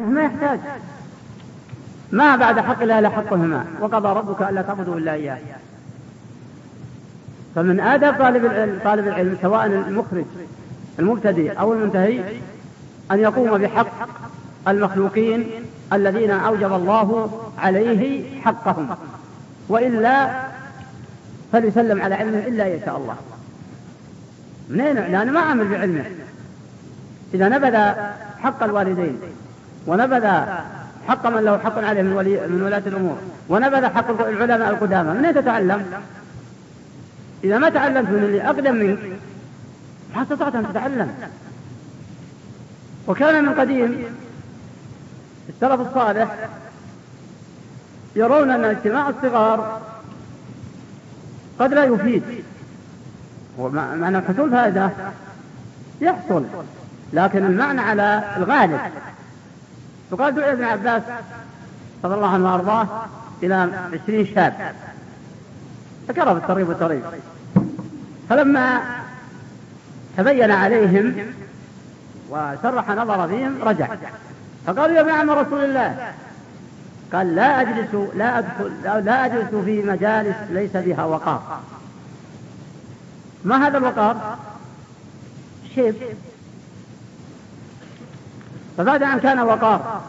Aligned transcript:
ما 0.00 0.22
يحتاج. 0.22 0.60
ما 2.12 2.36
بعد 2.36 2.60
حق 2.60 2.82
الله 2.82 2.98
إلا 2.98 3.08
حقهما. 3.08 3.64
وقضى 3.80 4.08
ربك 4.08 4.42
ألا 4.42 4.62
تعبدوا 4.62 4.98
إلا 4.98 5.12
إياه. 5.12 5.38
فمن 7.54 7.80
آداب 7.80 8.18
طالب 8.18 8.44
العلم 8.44 8.78
طالب 8.84 9.08
العلم 9.08 9.36
سواء 9.42 9.66
المخرج 9.66 10.24
المبتدئ 10.98 11.60
أو 11.60 11.72
المنتهي 11.72 12.20
أن 13.10 13.18
يقوم 13.18 13.58
بحق 13.58 13.86
المخلوقين 14.68 15.46
الذين 15.92 16.30
أوجب 16.30 16.72
الله 16.72 17.40
عليه 17.58 18.40
حقهم. 18.40 18.96
وإلا 19.68 20.30
فليسلم 21.52 22.02
على 22.02 22.14
علمه 22.14 22.38
إلا 22.38 22.74
إن 22.74 22.80
شاء 22.84 22.96
الله. 22.96 23.16
منين؟ 24.68 24.94
لأنه 24.94 25.32
ما 25.32 25.40
عمل 25.40 25.68
بعلمه. 25.68 26.04
إذا 27.34 27.48
نبذ 27.48 27.76
حق 28.42 28.62
الوالدين. 28.62 29.18
ونبذ 29.90 30.26
حق 31.08 31.26
من 31.26 31.42
له 31.44 31.58
حق 31.58 31.78
عليه 31.78 32.02
من, 32.02 32.12
ولي 32.12 32.46
من 32.46 32.62
ولاة 32.62 32.82
الأمور. 32.86 33.18
ونبذ 33.48 33.86
حق 33.86 34.20
العلماء 34.20 34.70
القدامى. 34.70 35.10
من 35.10 35.24
أين 35.24 35.34
تتعلم؟ 35.34 35.84
إذا 37.44 37.58
ما 37.58 37.68
تعلمت 37.68 38.08
من 38.08 38.24
اللي 38.24 38.42
أقدم 38.42 38.74
منك. 38.74 38.98
ما 40.16 40.22
استطعت 40.22 40.54
أن 40.54 40.68
تتعلم. 40.68 41.14
وكان 43.06 43.44
من 43.44 43.54
قديم 43.54 44.04
السلف 45.48 45.80
الصالح 45.80 46.48
يرون 48.16 48.50
أن 48.50 48.64
اجتماع 48.64 49.08
الصغار 49.08 49.80
قد 51.58 51.74
لا 51.74 51.84
يفيد. 51.84 52.22
ومعنى 53.58 54.20
حصول 54.20 54.50
فائدة 54.50 54.90
يحصل. 56.00 56.44
لكن 57.12 57.44
المعنى 57.46 57.80
على 57.80 58.22
الغالب 58.36 58.80
وقال 60.10 60.34
دعي 60.34 60.52
ابن 60.52 60.64
عباس 60.64 61.02
رضي 62.04 62.14
الله 62.14 62.28
عنه 62.28 62.52
وأرضاه 62.52 62.86
إلى 63.42 63.54
عشرين 64.02 64.26
شاب. 64.26 64.74
ذكره 66.08 66.32
في 66.32 66.38
الترغيب 66.38 66.68
والترغيب. 66.68 67.02
فلما 68.28 68.80
تبين 70.16 70.50
عليهم 70.50 71.14
وشرح 72.30 72.90
نظر 72.90 73.28
فيهم 73.28 73.62
رجع. 73.62 73.88
فقالوا 74.66 74.96
يا 74.96 75.00
ابن 75.00 75.10
عم 75.10 75.30
رسول 75.30 75.64
الله. 75.64 76.12
قال 77.12 77.34
لا 77.34 77.60
أجلس 77.60 77.94
لا 78.14 78.38
أدخل 78.38 78.72
لا 79.04 79.26
أجلس 79.26 79.54
في 79.64 79.82
مجالس 79.82 80.36
ليس 80.50 80.76
بها 80.76 81.04
وقار. 81.04 81.60
ما 83.44 83.66
هذا 83.66 83.78
الوقار؟ 83.78 84.38
شيب. 85.74 85.94
فبعد 88.80 89.02
أن 89.02 89.18
كان 89.18 89.40
وقار 89.40 90.00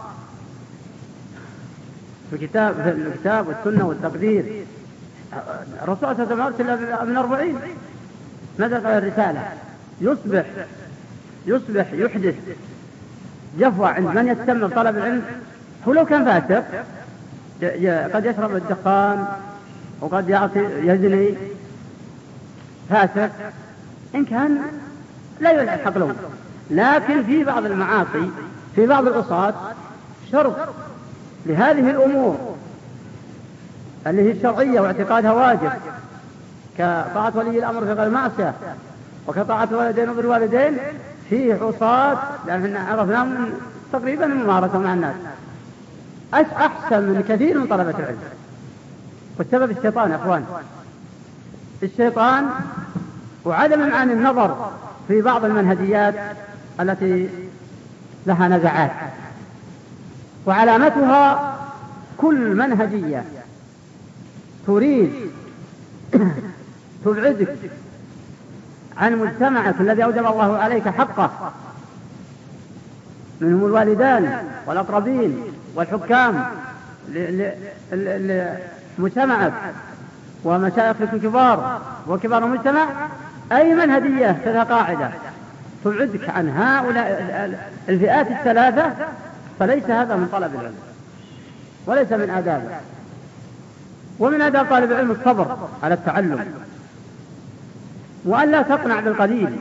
في 2.29 2.35
الكتاب 2.35 2.73
في 2.73 2.89
الكتاب 2.89 3.47
والسنة 3.47 3.87
والتقدير. 3.87 4.65
الرسول 5.83 6.15
صلى 6.15 6.33
الله 6.33 6.43
عليه 6.43 6.55
وسلم 6.55 7.09
من 7.09 7.17
أربعين. 7.17 7.59
نزلت 8.59 8.85
الرسالة؟ 8.85 9.49
يصبح 10.01 10.45
يصبح 11.45 11.93
يحدث 11.93 12.35
جفوة 13.59 13.87
عند 13.87 14.07
من 14.07 14.27
يستمر 14.27 14.67
طلب 14.67 14.97
العلم. 14.97 15.23
هو 15.87 15.93
لو 15.93 16.05
كان 16.05 16.25
فاسق 16.25 16.65
قد 18.13 18.25
يشرب 18.25 18.55
الدخان 18.55 19.25
وقد 20.01 20.29
يعطي 20.29 20.59
يزني. 20.59 21.35
فاسق. 22.89 23.31
إن 24.15 24.25
كان 24.25 24.61
لا 25.39 25.51
يلحق 25.51 25.97
له. 25.97 26.15
لكن 26.71 27.23
في 27.23 27.43
بعض 27.43 27.65
المعاصي 27.65 28.29
في 28.75 28.87
بعض 28.87 29.07
العصاة 29.07 29.53
شرط 30.31 30.55
لهذه 31.45 31.89
الأمور 31.89 32.55
اللي 34.07 34.21
هي 34.21 34.31
الشرعية 34.31 34.79
واعتقادها 34.79 35.31
واجب 35.31 35.71
كطاعة 36.77 37.33
ولي 37.35 37.59
الأمر 37.59 37.81
في 37.81 37.93
غير 37.93 38.03
المعصية 38.03 38.53
وكطاعة 39.27 39.67
الوالدين 39.71 40.09
وبالوالدين 40.09 40.77
فيه 41.29 41.53
عصاة 41.53 42.17
لأن 42.47 42.77
عرفناهم 42.77 43.49
تقريبا 43.93 44.25
الممارسة 44.25 44.79
مع 44.79 44.93
الناس. 44.93 45.15
أحسن 46.33 47.03
من 47.03 47.23
كثير 47.29 47.59
من 47.59 47.67
طلبة 47.67 47.99
العلم. 47.99 48.17
والسبب 49.39 49.77
الشيطان 49.77 50.11
يا 50.11 50.15
أخوان. 50.15 50.45
الشيطان 51.83 52.49
وعدم 53.45 53.93
عن 53.93 54.11
النظر 54.11 54.71
في 55.07 55.21
بعض 55.21 55.45
المنهجيات 55.45 56.15
التي 56.79 57.29
لها 58.25 58.47
نزعات. 58.47 58.91
وعلامتها 60.45 61.55
كل 62.17 62.55
منهجية. 62.55 63.23
تريد 64.67 65.11
تبعدك 67.05 67.57
عن 68.97 69.15
مجتمعك 69.15 69.75
الذي 69.81 70.03
أوجب 70.03 70.25
الله 70.25 70.57
عليك 70.57 70.89
حقه. 70.89 71.51
منهم 73.41 73.65
الوالدان 73.65 74.43
والأقربين 74.67 75.43
والحكام 75.75 76.45
لمجتمعك 78.97 79.53
ومشايخك 80.43 81.13
الكبار 81.13 81.81
وكبار 82.07 82.45
المجتمع. 82.45 82.87
أي 83.51 83.75
منهجية 83.75 84.41
كذا 84.45 84.63
قاعدة 84.63 85.09
تبعدك 85.83 86.29
عن 86.29 86.49
هؤلاء 86.49 87.70
الفئات 87.91 88.27
الثلاثة 88.27 88.93
فليس 89.59 89.83
هذا 89.83 90.15
من 90.15 90.29
طلب 90.31 90.55
العلم 90.55 90.75
وليس 91.85 92.11
من 92.11 92.29
آدابه 92.29 92.69
ومن 94.19 94.41
آداب 94.41 94.69
طالب 94.69 94.91
العلم 94.91 95.11
الصبر 95.11 95.57
على 95.83 95.93
التعلم. 95.93 96.53
وأن 98.25 98.51
لا 98.51 98.61
تقنع 98.61 98.99
بالقليل 98.99 99.59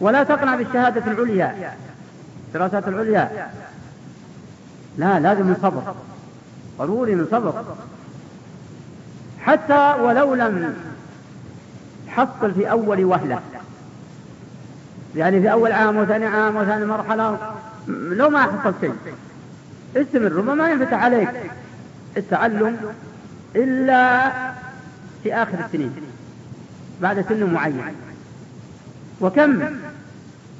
ولا 0.00 0.22
تقنع 0.22 0.56
بالشهادة 0.56 1.12
العليا 1.12 1.74
الدراسات 2.48 2.88
العليا. 2.88 3.50
لا 4.98 5.20
لازم 5.20 5.46
من 5.46 5.56
صبر 5.62 5.94
ضروري 6.78 7.14
من 7.14 7.26
صبر. 7.30 7.64
حتى 9.40 9.94
ولو 10.00 10.34
لم 10.34 10.76
حصل 12.08 12.54
في 12.54 12.70
أول 12.70 13.04
وهلة 13.04 13.40
يعني 15.16 15.40
في 15.40 15.52
أول 15.52 15.72
عام 15.72 15.96
وثاني 15.96 16.26
عام 16.26 16.56
وثاني 16.56 16.84
مرحلة 16.84 17.38
لو 17.88 18.30
ما 18.30 18.42
حصلت 18.42 18.74
شيء. 18.80 18.94
استمر 19.96 20.32
ربما 20.32 20.70
ينفتح 20.70 21.04
عليك. 21.04 21.28
التعلم 22.16 22.76
إلا 23.56 24.32
في 25.22 25.34
آخر 25.34 25.64
السنين 25.64 25.94
بعد 27.02 27.24
سن 27.28 27.44
معين. 27.44 27.82
وكم؟ 29.20 29.62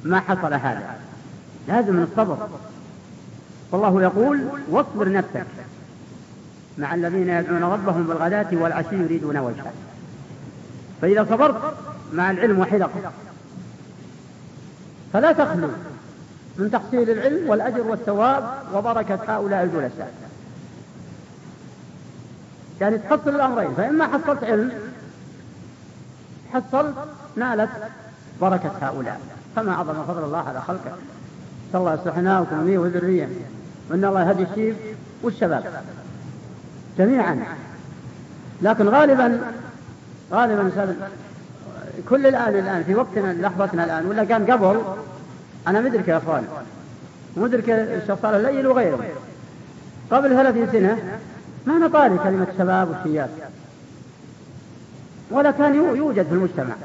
ما 0.03 0.19
حصل 0.19 0.53
هذا. 0.53 0.95
لازم 1.67 1.93
من 1.93 2.03
الصبر 2.03 2.49
والله 3.71 4.01
يقول 4.01 4.47
واصبر 4.69 5.11
نفسك 5.11 5.45
مع 6.77 6.95
الذين 6.95 7.29
يدعون 7.29 7.63
ربهم 7.63 8.03
بالغداة 8.03 8.47
والعشي 8.51 8.95
يريدون 8.95 9.37
وجهه. 9.37 9.73
فإذا 11.01 11.27
صبرت 11.29 11.75
مع 12.13 12.31
العلم 12.31 12.59
وحلقه 12.59 13.11
فلا 15.13 15.31
تخلو 15.31 15.69
من 16.57 16.71
تحصيل 16.71 17.09
العلم 17.09 17.49
والأجر 17.49 17.81
والثواب 17.81 18.43
وبركة 18.73 19.19
هؤلاء 19.27 19.63
الجلساء. 19.63 20.13
يعني 22.81 22.97
تحصل 22.97 23.29
الأمرين 23.29 23.73
فإما 23.73 24.07
حصلت 24.07 24.43
علم 24.43 24.71
حصلت 26.53 26.95
نالت 27.35 27.69
بركة 28.41 28.71
هؤلاء. 28.81 29.21
فما 29.55 29.75
عظم 29.75 30.03
فضل 30.03 30.23
الله 30.23 30.37
على 30.37 30.61
خلقه. 30.61 30.91
صلى 31.73 31.79
الله 31.79 31.93
يصلحنا 31.93 32.39
وكمية 32.39 32.77
وذرية 32.77 33.29
وإن 33.89 34.05
الله 34.05 34.29
يهدي 34.29 34.43
الشيب 34.43 34.75
والشباب. 35.21 35.83
جميعا. 36.97 37.43
لكن 38.61 38.89
غالبا 38.89 39.41
غالبا 40.31 40.71
كل 42.09 42.27
الآن 42.27 42.55
الآن 42.55 42.83
في 42.83 42.95
وقتنا 42.95 43.33
لحظتنا 43.33 43.83
الآن 43.83 44.05
ولا 44.05 44.23
كان 44.23 44.51
قبل 44.51 44.81
أنا 45.67 45.81
مدرك 45.81 46.07
يا 46.07 46.17
أخوان 46.17 46.47
مدرك 47.37 47.69
الشيخ 47.69 48.25
الليل 48.25 48.67
وغيره. 48.67 48.99
قبل 50.11 50.29
ثلاثين 50.29 50.67
سنة 50.71 51.19
ما 51.65 51.77
نطالي 51.77 52.17
كلمة 52.17 52.47
شباب 52.57 52.89
وشياب 52.89 53.29
ولا 55.31 55.51
كان 55.51 55.75
يوجد 55.75 56.25
في 56.25 56.33
المجتمع. 56.33 56.75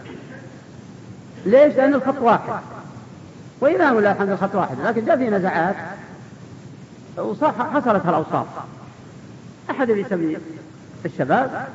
ليش؟ 1.46 1.74
لأن 1.74 1.94
الخط 1.94 2.18
واحد. 2.20 2.60
وإذا 3.60 3.92
ولا 3.92 4.12
الحمد 4.12 4.30
الخط 4.30 4.54
واحد 4.54 4.76
لكن 4.84 5.04
جاء 5.04 5.16
في 5.16 5.30
نزعات 5.30 5.76
حصلت 7.42 8.06
هالأوصاف 8.06 8.46
أحد 9.70 9.88
يسمي 9.88 10.36
الشباب 11.04 11.66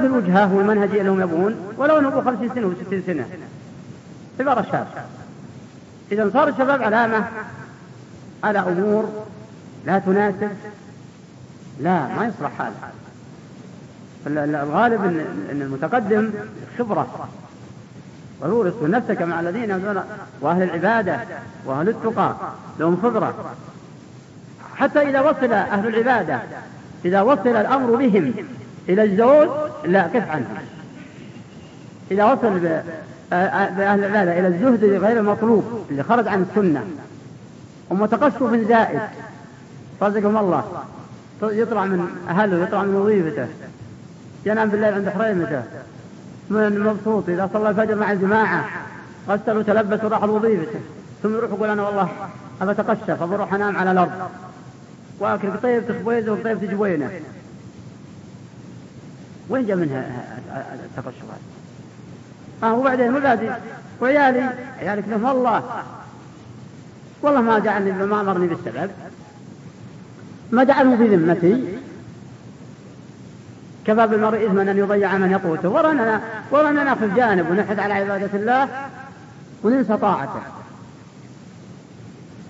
في 0.00 0.06
الوجهة 0.06 0.54
والمنهجية 0.54 1.00
اللي 1.00 1.10
هم 1.10 1.20
يبغون 1.20 1.56
ولو 1.76 1.98
أنه 1.98 2.10
50 2.10 2.50
سنة 2.54 2.70
و60 2.70 3.06
سنة. 3.06 3.26
عبارة 4.40 4.66
شاب 4.72 4.86
إذا 6.12 6.30
صار 6.32 6.48
الشباب 6.48 6.82
علامة 6.82 7.24
على 8.44 8.58
أمور 8.58 9.08
لا 9.86 9.98
تناسب 9.98 10.50
لا 11.80 12.06
ما 12.06 12.26
يصلح 12.26 12.60
هذا 12.60 12.92
الغالب 14.26 15.04
ان 15.50 15.62
المتقدم 15.62 16.30
خبرة. 16.78 17.28
ضروري 18.40 18.70
اصبر 18.70 18.90
نفسك 18.90 19.22
مع 19.22 19.40
الذين 19.40 19.70
وأهل 20.40 20.62
العبادة 20.62 21.20
وأهل 21.64 21.88
التقى 21.88 22.34
لهم 22.78 22.96
خبرة. 23.02 23.54
حتى 24.76 25.00
إذا 25.00 25.20
وصل 25.20 25.52
أهل 25.52 25.88
العبادة 25.88 26.40
إذا 27.04 27.20
وصل 27.20 27.48
الأمر 27.48 27.96
بهم 27.96 28.34
إلى 28.88 29.02
الزهد 29.02 29.50
لا 29.84 30.02
قف 30.02 30.30
عنهم 30.30 30.56
إذا 32.10 32.24
وصل 32.24 32.58
بأهل 33.30 34.04
العبادة 34.04 34.38
إلى 34.38 34.48
الزهد 34.48 34.84
غير 34.84 35.18
المطلوب 35.18 35.64
اللي 35.90 36.02
خرج 36.02 36.28
عن 36.28 36.46
السنة 36.50 36.84
ومتقشف 37.90 38.54
زائد. 38.68 39.00
رزقهم 40.02 40.36
الله. 40.36 40.64
يطلع 41.42 41.84
من 41.84 42.08
أهله 42.28 42.62
يطلع 42.62 42.82
من 42.82 42.94
وظيفته. 42.94 43.46
ينام 44.46 44.68
بالليل 44.68 44.94
عند 44.94 45.08
حريمته. 45.08 45.62
من 46.50 46.80
مبسوط 46.80 47.28
إذا 47.28 47.50
صلى 47.52 47.70
الفجر 47.70 47.94
مع 47.94 48.12
الجماعة. 48.12 48.64
غسل 49.28 49.56
وتلبس 49.56 50.04
وراح 50.04 50.24
لوظيفته. 50.24 50.80
ثم 51.22 51.34
يروح 51.34 51.50
يقول 51.50 51.70
أنا 51.70 51.82
والله 51.82 52.08
أبى 52.62 52.70
أتقشف 52.70 53.22
أبى 53.22 53.34
أروح 53.34 53.54
أنام 53.54 53.76
على 53.76 53.90
الأرض. 53.90 54.12
وأكل 55.20 55.50
قطيف 55.50 55.88
تخبيزه 55.88 56.32
وقطيف 56.32 56.60
تجبوينه 56.60 57.10
وين 59.48 59.66
جاء 59.66 59.76
منها 59.76 60.24
التقشف 60.74 61.22
هذا؟ 61.22 61.40
آه 62.62 62.74
وبعدين 62.74 63.12
مبادئ 63.12 63.50
وعيالي 64.00 64.50
عيالك 64.80 65.04
لهم 65.08 65.24
والله 65.24 65.62
والله 67.22 67.40
ما 67.40 67.58
جعلني 67.58 67.92
ما 67.92 68.20
أمرني 68.20 68.46
بالسبب. 68.46 68.90
ما 70.50 70.64
جعله 70.64 70.96
في 70.96 71.16
ذمتي. 71.16 71.78
كفى 73.84 74.06
بالمرء 74.06 74.46
إثما 74.46 74.62
أن 74.62 74.78
يضيع 74.78 75.16
من 75.16 75.30
يقوته. 75.30 75.68
ورنا 75.68 76.20
ورنا 76.50 76.84
نأخذ 76.84 77.14
جانب 77.14 77.50
ونحث 77.50 77.78
على 77.78 77.94
عبادة 77.94 78.38
الله 78.38 78.68
وننسى 79.62 79.96
طاعته. 79.96 80.42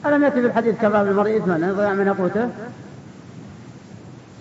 ألم 0.06 0.22
يأتي 0.22 0.40
في 0.40 0.46
الحديث 0.46 0.76
كفى 0.76 1.04
بالمرء 1.04 1.36
إثما 1.36 1.56
أن 1.56 1.62
يضيع 1.62 1.92
من 1.92 2.06
يقوته؟ 2.06 2.48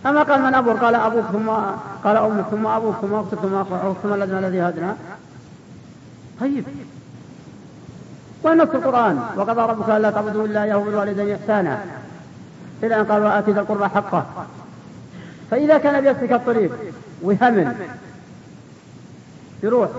أما 0.07 0.23
قال 0.23 0.41
من 0.41 0.55
أبوك 0.55 0.77
قال 0.77 0.95
أبوك 0.95 1.25
ثم 1.25 1.49
قال 2.03 2.17
أمك 2.17 2.45
ثم 2.51 2.67
أبوك 2.67 2.95
ثم 3.01 3.13
أختك 3.13 3.39
ثم 3.39 3.55
أخوك 3.55 3.97
ثم 4.03 4.13
الذي 4.13 4.31
الذي 4.37 4.61
هدنا. 4.61 4.95
طيب. 6.41 6.63
ونص 8.43 8.69
القرآن. 8.69 9.19
وقضى 9.37 9.61
ربك 9.61 9.89
ألا 9.89 10.11
تعبدوا 10.11 10.45
إلا 10.45 10.63
إياه 10.63 10.77
وبالوالدين 10.77 11.35
إحسانا. 11.35 11.79
إلى 12.83 12.99
أن 12.99 13.05
قال 13.05 13.23
وآتي 13.23 13.51
ذا 13.51 13.59
القربى 13.61 13.87
حقه. 13.87 14.25
فإذا 15.51 15.77
كان 15.77 16.01
بيسلك 16.01 16.31
الطريق 16.31 16.71
وهمل. 17.21 17.75
يروح. 19.63 19.89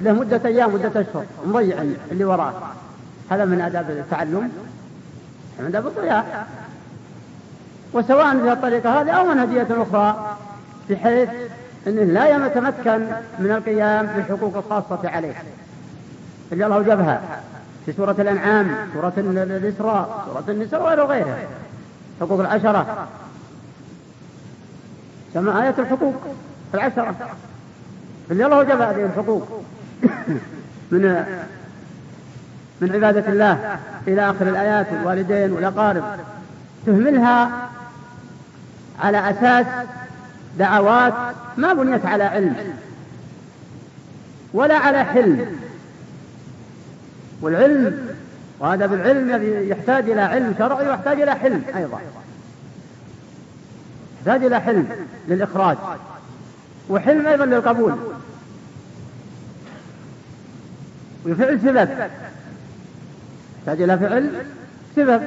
له 0.00 0.12
مدة 0.12 0.40
أيام 0.44 0.74
مدة 0.74 1.00
أشهر. 1.00 1.24
مضيع 1.46 1.84
اللي 2.10 2.24
وراه 2.24 2.52
هذا 3.30 3.44
من 3.44 3.60
آداب 3.60 3.90
التعلم. 3.90 4.52
من 5.58 5.66
آداب 5.66 5.86
الضياع 5.86 6.46
وسواء 7.94 8.38
في 8.38 8.52
الطريقة 8.52 9.00
هذه 9.00 9.10
أو 9.10 9.24
منهجية 9.24 9.66
أخرى 9.70 10.36
بحيث 10.90 11.28
أنه 11.86 12.02
لا 12.02 12.46
يتمكن 12.46 13.06
من 13.38 13.50
القيام 13.50 14.06
بالحقوق 14.06 14.56
الخاصة 14.56 15.08
عليه. 15.08 15.34
اللي 16.52 16.66
الله 16.66 16.82
جابها 16.82 17.20
في 17.86 17.92
سورة 17.92 18.16
الأنعام 18.18 18.76
سورة 18.94 19.12
الإسراء 19.16 20.26
سورة 20.26 20.44
النساء 20.48 20.82
وغيره 20.82 21.02
وغيرها 21.04 21.38
حقوق 22.20 22.40
العشرة. 22.40 23.08
كما 25.34 25.62
آية 25.62 25.74
الحقوق 25.78 26.14
العشرة. 26.74 27.14
اللي 28.30 28.44
الله 28.44 28.62
جاب 28.62 28.80
هذه 28.80 29.04
الحقوق. 29.04 29.62
من 30.92 31.24
من 32.80 32.92
عبادة 32.92 33.32
الله 33.32 33.78
إلى 34.08 34.30
آخر 34.30 34.48
الآيات 34.48 34.86
والوالدين 34.92 35.52
والأقارب. 35.52 36.04
تهملها 36.86 37.68
على 39.00 39.30
أساس 39.30 39.66
دعوات 40.58 41.14
ما 41.56 41.72
بنيت 41.72 42.06
على 42.06 42.24
علم 42.24 42.56
ولا 44.52 44.78
على 44.78 45.04
حلم. 45.04 45.58
والعلم 47.40 48.08
وهذا 48.58 48.86
بالعلم 48.86 49.68
يحتاج 49.68 50.10
إلى 50.10 50.20
علم 50.20 50.54
شرعي 50.58 50.88
ويحتاج 50.88 51.20
إلى 51.20 51.34
حلم 51.34 51.62
أيضا. 51.76 52.00
يحتاج 54.18 54.44
إلى 54.44 54.60
حلم 54.60 54.88
للإخراج. 55.28 55.76
وحلم 56.88 57.26
أيضا 57.26 57.46
للقبول. 57.46 57.94
وفعل 61.26 61.60
سبب. 61.60 61.88
يحتاج 63.58 63.82
إلى 63.82 63.98
فعل 63.98 64.44
سبب. 64.96 65.22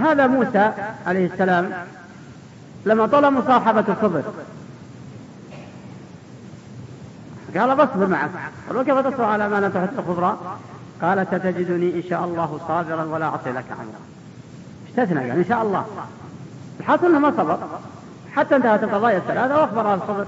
هذا 0.00 0.26
موسى 0.26 0.72
عليه 1.06 1.26
السلام 1.32 1.70
لما 2.86 3.06
طلب 3.06 3.32
مصاحبة 3.32 3.84
الصبر 3.88 4.22
قال 7.56 7.76
بصبر 7.76 8.06
معك 8.06 8.30
قال 8.68 8.76
وكيف 8.76 8.98
تصبر 8.98 9.24
على 9.24 9.48
ما 9.48 9.60
لا 9.60 9.68
تحت 9.68 9.88
الخضراء 9.98 10.58
قال 11.02 11.26
ستجدني 11.26 11.94
إن 11.94 12.02
شاء 12.10 12.24
الله 12.24 12.60
صابرا 12.68 13.04
ولا 13.04 13.26
أعصي 13.26 13.52
لك 13.52 13.64
أمرا. 13.72 14.00
استثنى 14.90 15.28
يعني 15.28 15.40
إن 15.40 15.44
شاء 15.44 15.62
الله. 15.62 15.86
الحاصل 16.80 17.06
إنه 17.06 17.18
ما 17.18 17.30
صبر. 17.30 17.58
حتى 18.36 18.56
انتهت 18.56 18.82
القضايا 18.82 19.18
الثلاثة 19.18 19.60
وأخبر 19.60 19.86
عن 19.86 19.98
الصبر 19.98 20.26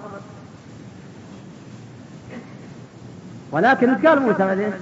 ولكن 3.50 3.94
قال 3.94 4.22
موسى 4.22 4.38
بعدين 4.38 4.72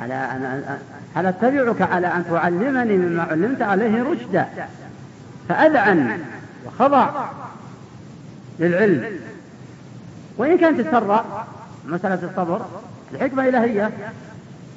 على 0.00 0.14
أن 0.14 0.78
هل 1.14 1.26
أتبعك 1.26 1.82
على 1.82 2.06
أن 2.06 2.24
تعلمني 2.30 2.96
مما 2.96 3.22
علمت 3.22 3.62
عليه 3.62 4.02
رشدا؟ 4.02 4.48
فأذعن 5.48 6.20
وخضع 6.66 7.10
للعلم. 8.58 9.20
وإن 10.38 10.58
كانت 10.58 10.80
تسرع 10.80 11.24
مسألة 11.86 12.30
الصبر 12.30 12.60
الحكمة 13.14 13.48
إلهية 13.48 13.90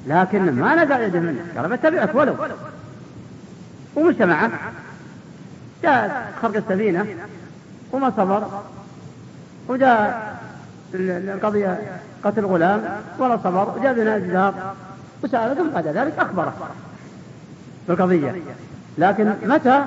لكن 0.06 0.52
ما 0.52 0.84
نزع 0.84 1.00
يده 1.00 1.20
منه. 1.20 1.40
قال 1.56 1.76
بتبعك 1.76 2.14
ولو. 2.14 2.34
ومشى 3.96 4.24
معه 4.24 4.50
جاء 5.82 6.32
خرق 6.42 6.56
السفينة 6.56 7.06
وما 7.92 8.12
صبر. 8.16 8.62
وجاء 9.68 10.34
القضية 10.94 11.80
قتل 12.24 12.44
غلام 12.44 13.00
ولا 13.18 13.38
صبر. 13.44 13.78
وجاء 13.78 13.94
بناء 13.94 14.16
الجدار 14.16 14.74
وسأل 15.22 15.56
ثم 15.56 15.68
بعد 15.68 15.86
ذلك 15.86 16.18
أخبره 16.18 16.54
بالقضية. 17.88 18.34
لكن 18.98 19.32
متى 19.42 19.84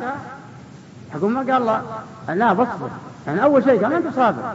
حكم 1.13 1.33
ما 1.33 1.39
قال 1.39 1.61
الله؟ 1.61 1.81
لا 2.27 2.53
بصبر. 2.53 2.89
يعني 3.27 3.43
أول 3.43 3.63
شيء 3.63 3.83
قال 3.83 3.93
أنت 3.93 4.15
صابر. 4.15 4.53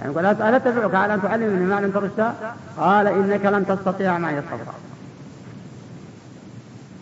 يعني 0.00 0.14
قال 0.14 0.26
ألا 0.26 0.56
أتبعك 0.56 0.94
على 0.94 1.14
أن 1.14 1.22
تعلمني 1.22 1.64
ما 1.64 1.80
لم 1.80 1.90
ترشدا 1.90 2.32
قال 2.78 3.06
إنك 3.06 3.44
لن 3.46 3.66
تستطيع 3.66 4.18
معي 4.18 4.38
الصبر. 4.38 4.72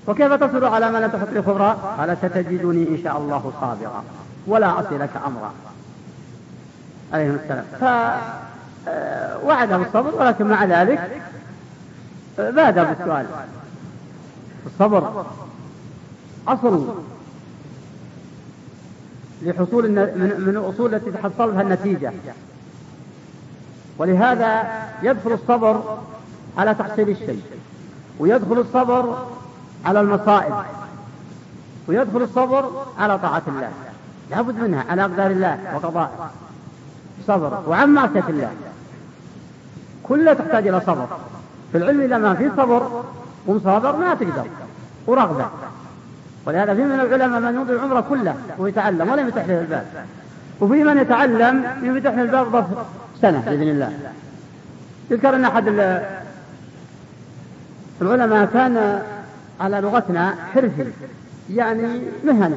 وكيف 0.06 0.32
تصبر 0.32 0.66
على 0.66 0.90
ما 0.90 0.98
لا 0.98 1.08
تحط 1.08 1.28
لي 1.32 1.42
خبرا 1.42 1.72
قال 1.72 2.16
ستجدني 2.16 2.88
إن 2.88 2.98
شاء 3.04 3.18
الله 3.18 3.52
صابرا 3.60 4.04
ولا 4.46 4.66
أعصي 4.66 4.98
لك 4.98 5.10
أمرا. 5.26 5.52
عليهم 7.12 7.38
السلام. 7.44 7.64
فوعده 7.80 9.76
بالصبر 9.76 10.14
ولكن 10.14 10.46
مع 10.46 10.64
ذلك 10.64 11.22
بادر 12.38 12.84
بالسؤال. 12.84 13.26
الصبر 14.66 15.24
أصل 16.48 16.94
لحصول 19.42 19.90
من 19.90 20.54
الأصول 20.56 20.94
التي 20.94 21.10
تحصل 21.10 21.52
بها 21.52 21.62
النتيجة. 21.62 22.12
ولهذا 23.98 24.62
يدخل 25.02 25.32
الصبر 25.32 25.98
على 26.58 26.74
تحصيل 26.74 27.08
الشيء 27.08 27.42
ويدخل 28.18 28.58
الصبر 28.58 29.26
على 29.84 30.00
المصائب 30.00 30.54
ويدخل 31.88 32.22
الصبر 32.22 32.70
على 32.98 33.18
طاعة 33.18 33.42
الله. 33.48 33.70
لابد 34.30 34.56
منها 34.56 34.84
على 34.90 35.02
أقدار 35.02 35.30
الله 35.30 35.58
وقضائه 35.74 36.30
صبر. 37.26 37.62
وعن 37.66 37.88
معصية 37.88 38.24
الله. 38.28 38.50
كلها 40.02 40.34
تحتاج 40.34 40.68
إلى 40.68 40.80
صبر. 40.80 41.06
في 41.72 41.78
العلم 41.78 42.00
إذا 42.00 42.18
ما 42.18 42.34
في 42.34 42.50
صبر 42.56 43.02
ومصابر 43.46 43.96
ما 43.96 44.14
تقدر. 44.14 44.46
ورغبة. 45.06 45.46
ولهذا 46.46 46.74
في 46.74 46.80
من 46.80 47.00
العلماء 47.00 47.40
من 47.40 47.54
يمضي 47.54 47.72
العمر 47.72 48.00
كله 48.00 48.34
ويتعلم 48.58 49.10
ولا 49.10 49.22
يفتح 49.22 49.46
له 49.46 49.60
الباب. 49.60 49.86
وفي 50.60 50.84
من 50.84 50.98
يتعلم 50.98 51.64
يفتح 51.82 52.14
له 52.14 52.22
الباب 52.22 52.52
ظرف 52.52 52.66
سنة 53.22 53.42
بإذن 53.46 53.68
الله. 53.68 53.92
يذكر 55.10 55.36
أن 55.36 55.44
أحد 55.44 55.68
العلماء 58.02 58.44
كان 58.46 59.02
على 59.60 59.80
لغتنا 59.80 60.34
حرفي 60.54 60.86
يعني 61.50 62.00
مهني 62.24 62.56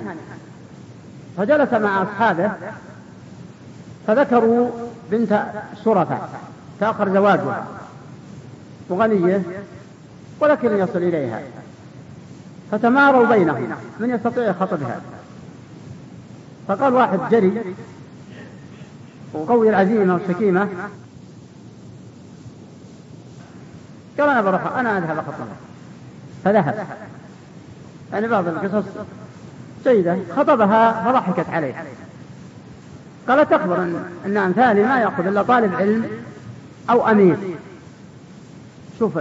فجلس 1.37 1.73
مع 1.73 2.03
أصحابه 2.03 2.51
فذكروا 4.07 4.69
بنت 5.11 5.43
شرفة 5.85 6.19
تأخر 6.79 7.13
زواجها 7.13 7.65
وغنية 8.89 9.41
ولكن 10.39 10.77
يصل 10.77 10.97
إليها. 10.97 11.41
فتماروا 12.71 13.25
بينهم 13.25 13.69
من 13.99 14.09
يستطيع 14.09 14.53
خطبها. 14.53 15.01
فقال 16.67 16.93
واحد 16.93 17.19
جري 17.31 17.75
وقوي 19.33 19.69
العزيمة 19.69 20.13
والشكيمة 20.13 20.67
قال 24.19 24.29
أنا 24.29 24.41
بروح 24.41 24.77
أنا 24.77 24.97
أذهب 24.97 25.17
أخطبها. 25.17 25.55
فذهب. 26.43 26.87
يعني 28.13 28.27
بعض 28.27 28.47
القصص 28.47 28.85
جيدة 29.83 30.17
خطبها 30.35 31.03
فضحكت 31.05 31.49
عليه. 31.49 31.85
قالت 33.27 33.53
تخبر 33.53 33.83
أن, 34.25 34.37
أمثالي 34.37 34.83
ما 34.83 34.99
يأخذ 34.99 35.27
إلا 35.27 35.43
طالب 35.43 35.75
علم 35.75 36.07
أو 36.89 37.07
أمير. 37.07 37.37
شوف 38.99 39.17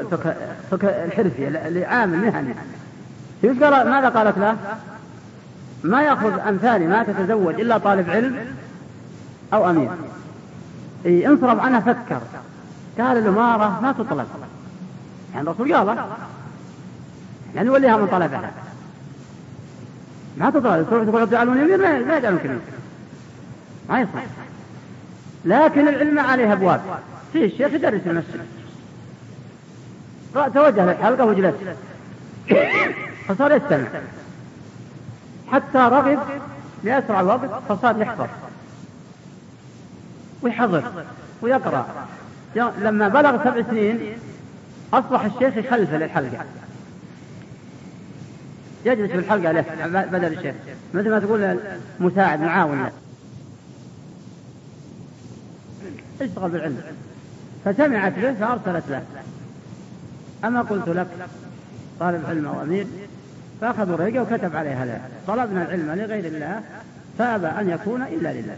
فك, 0.70 0.84
الحرفي 0.84 1.50
لعامل 1.50 2.18
مهني 2.18 2.54
قال 3.48 3.90
ماذا 3.90 4.08
قالت 4.08 4.38
له؟ 4.38 4.56
ما 5.84 6.02
يأخذ 6.02 6.38
امثالي 6.38 6.86
ما 6.86 7.02
تتزوج 7.02 7.60
إلا 7.60 7.78
طالب 7.78 8.10
علم 8.10 8.46
أو 9.54 9.70
أمير. 9.70 9.90
إي 11.06 11.26
انصرف 11.26 11.60
عنها 11.60 11.80
فكر 11.80 12.20
قال 12.98 13.18
الاماره 13.18 13.80
ما 13.82 13.92
تطلب. 13.92 14.26
يعني 15.34 15.48
الرسول 15.48 15.74
قال 15.74 15.98
يعني 17.54 17.68
يوليها 17.68 17.96
من 17.96 18.06
طلبها. 18.06 18.50
ما 20.36 20.50
تطلب 20.50 20.86
تروح 20.90 21.04
تقول 21.04 21.22
اجعلوني 21.22 21.62
امير 21.62 22.06
ما 22.06 22.16
يجعلون 22.16 22.38
كبير. 22.38 22.58
ما 23.88 24.00
يصلح. 24.00 24.26
لكن 25.44 25.88
العلم 25.88 26.18
عليه 26.18 26.52
أبواب. 26.52 26.80
في 27.32 27.44
الشيخ 27.44 27.72
يدرس 27.72 28.00
المسجد. 28.06 28.46
توجه 30.34 30.84
للحلقة 30.84 31.24
وجلس. 31.24 31.54
فصار 33.28 33.57
يستمع. 33.57 33.88
حتى 35.52 35.78
رغب 35.78 36.19
لأسرع 36.85 37.21
وقت 37.21 37.50
فصار 37.69 38.02
يحفظ 38.02 38.28
ويحضر 40.43 40.93
ويقرأ. 41.43 42.07
لما 42.57 43.09
بلغ 43.09 43.45
سبع 43.45 43.62
سنين 43.71 44.19
أصبح 44.93 45.25
الشيخ 45.25 45.57
يخلفه 45.57 45.99
للحلقة. 45.99 46.45
يجلس 48.85 49.11
في 49.11 49.19
الحلقة 49.19 49.52
له 49.52 49.64
بدل 49.87 50.38
الشيخ. 50.38 50.54
مثل 50.95 51.11
ما 51.11 51.19
تقول 51.19 51.59
مساعد 52.00 52.40
معاون 52.40 52.83
له. 52.83 52.93
اشتغل 56.21 56.50
بالعلم. 56.50 56.83
فسمعت 57.64 58.12
به 58.12 58.35
فأرسلت 58.35 58.85
له. 58.90 59.04
أما 60.45 60.62
قلت 60.62 60.88
لك 60.88 61.07
طالب 62.00 62.26
علم 62.26 62.47
أو 62.47 62.62
أمير 62.62 62.87
فأخذوا 63.64 63.94
الرقة 63.94 64.23
وكتب 64.23 64.56
عليها 64.56 64.85
لا 64.85 64.99
طلبنا 65.26 65.62
العلم 65.62 65.90
لغير 65.90 66.25
الله 66.25 66.62
فأبى 67.18 67.47
أن 67.47 67.71
يكون 67.71 68.02
إلا 68.02 68.33
لله. 68.33 68.56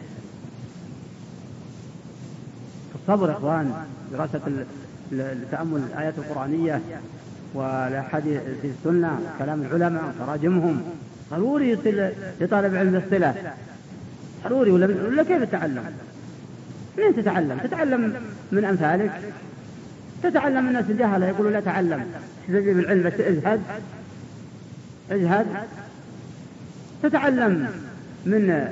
الصبر 2.94 3.32
إخوان 3.32 3.72
دراسة 4.12 4.40
التأمل 5.12 5.82
الآيات 5.92 6.14
القرآنية 6.18 6.80
والأحاديث 7.54 8.40
في 8.62 8.68
السنة 8.68 9.20
كلام 9.38 9.62
العلماء 9.62 10.02
وتراجمهم 10.04 10.82
ضروري 11.30 11.70
يصل 11.70 12.10
لطالب 12.40 12.75
علم 12.75 13.02
الصلة 13.06 13.34
ضروري 14.44 14.70
ولا, 14.70 14.86
ولا 14.86 15.22
كيف 15.22 15.42
تتعلم؟ 15.42 15.84
منين 16.98 17.16
تتعلم؟ 17.16 17.58
تتعلم 17.58 18.14
من 18.52 18.64
أمثالك. 18.64 19.10
تتعلم 20.22 20.62
من 20.62 20.68
الناس 20.68 20.84
الجهلة 20.90 21.26
يقولوا 21.26 21.50
لا 21.50 21.60
تعلم 21.60 22.06
تجيب 22.48 22.78
العلم 22.78 23.06
اجهد 23.06 23.60
اجهد. 25.10 25.46
تتعلم 27.02 27.68
من 28.26 28.68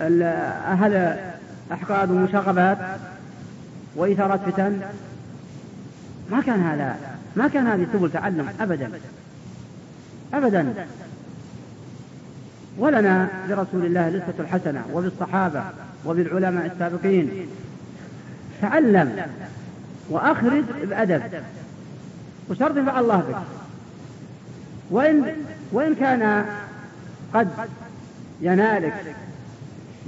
أهل 0.00 1.18
أحقاد 1.72 2.10
ومشاغبات 2.10 2.78
وإثارات 3.96 4.40
فتن 4.40 4.80
ما 6.30 6.40
كان 6.40 6.60
هذا 6.60 6.96
ما 7.36 7.48
كان 7.48 7.66
هذه 7.66 7.86
سبل 7.92 8.10
تعلم 8.10 8.48
أبدا. 8.60 8.90
أبدا. 10.34 10.86
ولنا 12.78 13.28
برسول 13.48 13.86
الله 13.86 14.08
الأسوة 14.08 14.34
الحسنة 14.38 14.84
وبالصحابة 14.92 15.64
وبالعلماء 16.06 16.66
السابقين. 16.66 17.30
تعلم 18.62 19.26
وأخرج 20.10 20.64
بأدب. 20.82 21.22
وشرط 22.50 22.76
ينفع 22.76 23.00
الله 23.00 23.16
بك. 23.16 23.36
وإن 24.90 25.32
وإن 25.72 25.94
كان 25.94 26.44
قد 27.34 27.48
ينالك 28.40 29.14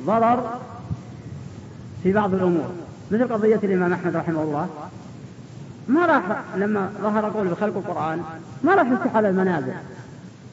ضرر 0.06 0.58
في 2.02 2.12
بعض 2.12 2.34
الأمور 2.34 2.70
مثل 3.10 3.32
قضية 3.32 3.60
الإمام 3.62 3.92
أحمد 3.92 4.16
رحمه 4.16 4.42
الله 4.42 4.68
ما 5.88 6.06
راح 6.06 6.22
لما 6.56 6.90
ظهر 7.02 7.30
قول 7.30 7.48
بخلق 7.48 7.76
القرآن 7.76 8.22
ما 8.64 8.74
راح 8.74 8.86
يفتح 8.86 9.16
على 9.16 9.28
المنابر. 9.28 9.72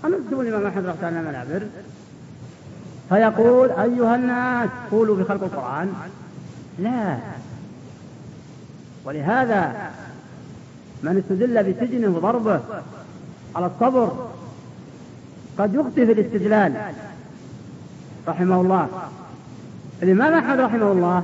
أما 0.06 0.18
تقول 0.32 0.48
الإمام 0.48 0.68
أحمد 0.68 0.86
رحمه 0.86 1.10
الله 1.10 1.20
المنابر 1.20 1.68
فيقول 3.10 3.72
أيها 3.72 4.16
الناس 4.16 4.70
قولوا 4.92 5.16
بخلق 5.18 5.44
القرآن. 5.44 5.94
لا. 6.80 7.18
ولهذا 9.06 9.92
من 11.04 11.18
استدل 11.18 11.64
بسجنه 11.64 12.08
وضربه 12.08 12.60
على 13.56 13.66
الصبر 13.66 14.30
قد 15.58 15.76
يخطئ 15.76 16.06
في 16.06 16.12
الاستدلال. 16.12 16.74
رحمه 18.28 18.62
الله. 18.62 18.88
الإمام 20.04 20.34
أحمد 20.34 20.60
رحمه 20.60 20.92
الله 20.92 21.24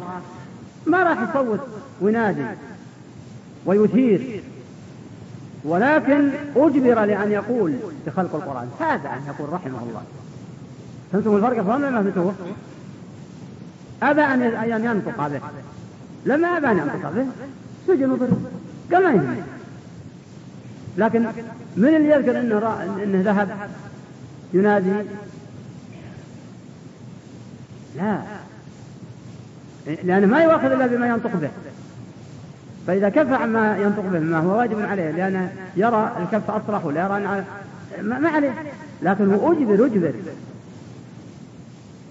ما 0.87 1.03
راح 1.03 1.29
يصوت 1.29 1.59
وينادي 2.01 2.45
ويثير 3.65 4.43
ولكن 5.63 6.29
أجبر 6.55 7.03
لأن 7.03 7.31
يقول 7.31 7.73
بخلق 8.05 8.35
القرآن. 8.35 8.69
هذا 8.79 9.09
أن 9.09 9.21
يقول 9.27 9.53
رحمه 9.53 9.79
الله. 9.83 10.01
فهمتم 11.11 11.35
الفرق 11.35 11.57
يا 11.57 11.61
ولا 11.61 11.89
ما 11.89 12.03
فهمتوه؟ 12.03 12.33
أبى 14.03 14.21
أن 14.21 14.83
ينطق 14.85 15.27
به. 15.27 15.39
لما 16.25 16.47
أبى 16.47 16.67
أن 16.67 16.77
ينطق 16.77 17.11
به. 17.15 17.25
سجن 17.87 18.11
وضرب 18.11 18.45
قال 18.93 19.03
ما 19.03 19.09
يهمني 19.09 19.41
لكن 20.97 21.25
من 21.77 21.95
اللي 21.95 22.09
يذكر 22.09 22.39
إنه. 22.39 22.83
إنه 23.03 23.21
ذهب؟ 23.21 23.69
ينادي؟ 24.53 24.91
لا. 27.97 28.21
لأنه 30.03 30.27
ما 30.27 30.43
يؤاخذ 30.43 30.71
إلا 30.71 30.87
بما 30.87 31.07
ينطق 31.07 31.35
به. 31.35 31.49
فإذا 32.87 33.09
كف 33.09 33.33
عما 33.33 33.77
ينطق 33.77 34.03
به 34.03 34.19
ما 34.19 34.39
هو 34.39 34.57
واجب 34.57 34.81
عليه 34.81 35.11
لأنه 35.11 35.53
يرى 35.75 36.11
الكف 36.21 36.51
أصرح 36.51 36.85
ولا 36.85 37.05
يرى 37.05 37.17
أن 37.17 37.45
ما 37.99 38.29
عليه. 38.29 38.53
لكن 39.01 39.33
هو 39.33 39.51
أجبر 39.51 39.85
أجبر. 39.85 40.13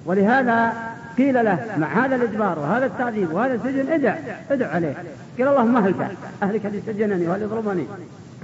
ولهذا 0.07 0.73
قيل 1.19 1.45
له 1.45 1.67
مع 1.79 2.05
هذا 2.05 2.17
الإجبار 2.17 2.59
وهذا 2.59 2.87
التعذيب 2.87 3.33
وهذا 3.33 3.55
السجن 3.55 3.93
ادع 3.93 4.17
ادع 4.51 4.69
عليه. 4.69 4.95
قال 5.39 5.49
اللهم 5.49 5.77
اهلك 5.77 6.17
أهلك 6.43 6.67
الذي 6.67 6.83
سجنني 6.87 7.29
وهل 7.29 7.43
يضربني 7.43 7.87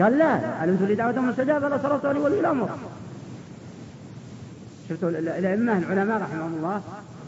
قال 0.01 0.19
لا. 0.19 0.41
علمت 0.61 0.83
لي 0.83 0.95
دعوة 0.95 1.21
مستجابة 1.21 1.69
لصرفت 1.69 2.07
لي 2.07 2.19
ولي 2.19 2.41
الأمر. 2.41 2.69
شفتوا؟ 4.89 5.09
الأئمة 5.09 5.79
العلماء 5.79 6.23
رحمهم 6.23 6.55
الله 6.57 6.81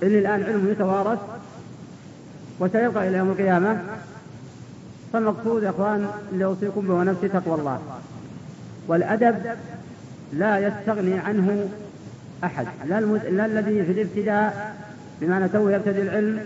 اللي 0.02 0.18
الآن 0.18 0.42
علم 0.42 0.68
يتوارث 0.70 1.18
وسيبقى 2.60 3.08
إلى 3.08 3.16
يوم 3.16 3.30
القيامة. 3.30 3.82
فالمقصود 5.12 5.62
يا 5.62 5.70
إخوان 5.70 6.08
اللي 6.32 6.44
أوصيكم 6.44 6.80
به 6.80 6.94
ونفسي 6.94 7.28
تقوى 7.28 7.54
الله. 7.54 7.80
والأدب 8.88 9.36
لا 10.32 10.58
يستغني 10.58 11.18
عنه 11.18 11.68
أحد. 12.44 12.66
لا, 12.86 12.98
المد... 12.98 13.24
لا 13.24 13.46
الذي 13.46 13.84
في 13.84 13.92
الابتداء 13.92 14.76
بمعنى 15.20 15.48
تو 15.48 15.68
يبتدي 15.68 16.02
العلم 16.02 16.40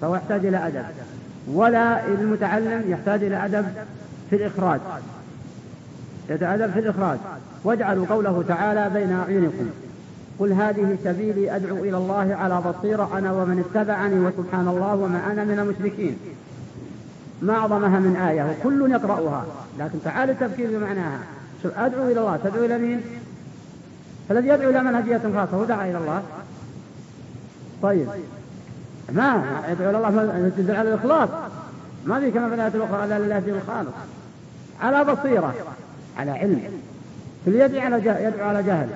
فهو 0.00 0.14
يحتاج 0.14 0.46
إلى 0.46 0.66
أدب. 0.66 0.84
ولا 1.48 2.06
المتعلم 2.06 2.84
يحتاج 2.88 3.24
إلى 3.24 3.44
أدب 3.44 3.66
في 4.30 4.36
الإخراج. 4.36 4.80
يتأدب 6.30 6.72
في 6.72 6.78
الإخراج. 6.78 7.18
واجعلوا 7.64 8.06
قوله 8.06 8.44
تعالى 8.48 8.90
بين 8.90 9.12
أعينكم. 9.12 9.70
قل 10.40 10.52
هذه 10.52 10.98
سبيلي 11.04 11.56
أدعو 11.56 11.76
إلى 11.76 11.96
الله 11.96 12.34
على 12.34 12.60
بصيرة 12.60 13.18
أنا 13.18 13.32
ومن 13.32 13.64
اتبعني 13.64 14.20
وسبحان 14.20 14.68
الله 14.68 14.94
وما 14.94 15.32
أنا 15.32 15.44
من 15.44 15.58
المشركين. 15.58 16.16
ما 17.42 17.54
أعظمها 17.54 17.98
من 17.98 18.16
آية 18.16 18.50
وكل 18.50 18.90
يقرأها. 18.90 19.46
لكن 19.78 19.98
تعالى 20.04 20.32
التفكير 20.32 20.78
بمعناها. 20.78 21.18
شوف 21.62 21.78
أدعو 21.78 22.08
إلى 22.08 22.20
الله. 22.20 22.36
تدعو 22.44 22.64
إلى 22.64 22.78
مين؟ 22.78 23.00
فالذي 24.28 24.48
يدعو 24.48 24.70
إلى 24.70 24.82
منهجية 24.82 25.20
خاصة 25.34 25.56
هو 25.56 25.64
دعا 25.64 25.90
إلى 25.90 25.98
الله. 25.98 26.22
طيب. 27.82 28.08
ما 29.12 29.44
يدعو 29.68 29.90
إلى 29.90 29.98
الله؟ 29.98 30.50
تدل 30.56 30.76
على 30.76 30.88
الإخلاص. 30.88 31.28
ما 32.06 32.20
في 32.20 32.30
كما 32.30 32.70
في 32.70 32.76
الأخرى 32.76 33.04
ألا 33.04 33.18
لله 33.18 33.38
دين 33.38 33.54
الخالص 33.54 33.90
على 34.80 35.04
بصيرة 35.04 35.54
على 36.18 36.30
علم. 36.30 36.62
يدعو 37.46 37.80
على 37.80 38.00
جهل 38.00 38.24
يدعو 38.24 38.48
على 38.48 38.62
جهل. 38.62 38.88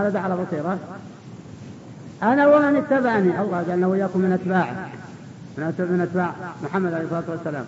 هذا 0.00 0.18
على 0.18 0.36
بصيرة. 0.36 0.78
أنا 2.22 2.46
ومن 2.46 2.76
اتبعني 2.76 3.40
الله 3.40 3.64
جعلنا 3.68 3.86
وإياكم 3.86 4.20
من 4.20 4.32
أتباعه 4.32 4.88
من 5.78 6.00
أتباع 6.00 6.34
محمد 6.64 6.94
عليه 6.94 7.04
الصلاة 7.04 7.24
والسلام. 7.28 7.64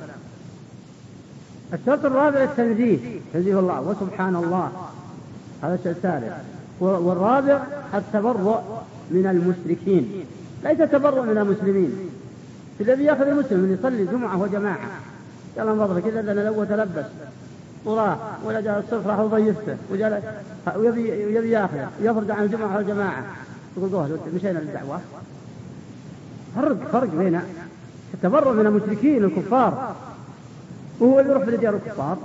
الشرط 1.72 2.04
الرابع 2.04 2.42
التنزيه. 2.42 2.98
تنزيه 3.32 3.58
الله. 3.58 3.80
وسبحان 3.80 4.36
الله. 4.36 4.70
هذا 5.62 5.74
الشيء 5.74 5.92
الثالث. 5.92 6.32
والرابع 6.80 7.62
التبرؤ 7.94 8.60
من 9.10 9.26
المشركين. 9.26 10.24
ليس 10.64 10.78
تبرؤ 10.78 11.22
من 11.22 11.38
المسلمين. 11.38 11.92
الذي 12.80 13.04
يأخذ 13.04 13.26
المسلم 13.26 13.72
يصلي 13.72 14.04
جمعة 14.04 14.42
وجماعة. 14.42 14.88
قال 15.58 15.68
من 15.68 15.86
فضلك 15.86 16.06
اذا 16.06 16.20
اذن 16.20 16.38
له 16.38 16.64
وراح 17.84 18.16
ولا 18.44 18.60
جاء 18.60 18.78
الصف 18.78 19.06
راح 19.06 19.18
وضيفته 19.18 19.76
وجلس 19.90 20.24
ويبي 20.76 21.34
يبي 21.34 21.50
ياخذ 21.50 21.78
يفرج 22.00 22.30
عن 22.30 22.44
الجمعه 22.44 22.76
والجماعه 22.76 23.24
يقول 23.76 23.90
قوه 23.90 24.18
مشينا 24.34 24.58
للدعوة. 24.58 25.00
فرق 26.56 26.90
فرق 26.92 27.08
بين 27.14 27.40
التبرؤ 28.14 28.52
من 28.52 28.66
المشركين 28.66 29.24
الكفار 29.24 29.94
وهو 31.00 31.20
اللي 31.20 31.30
يروح 31.30 31.44
في 31.44 31.56
ديار 31.56 31.74
الكفار. 31.74 32.18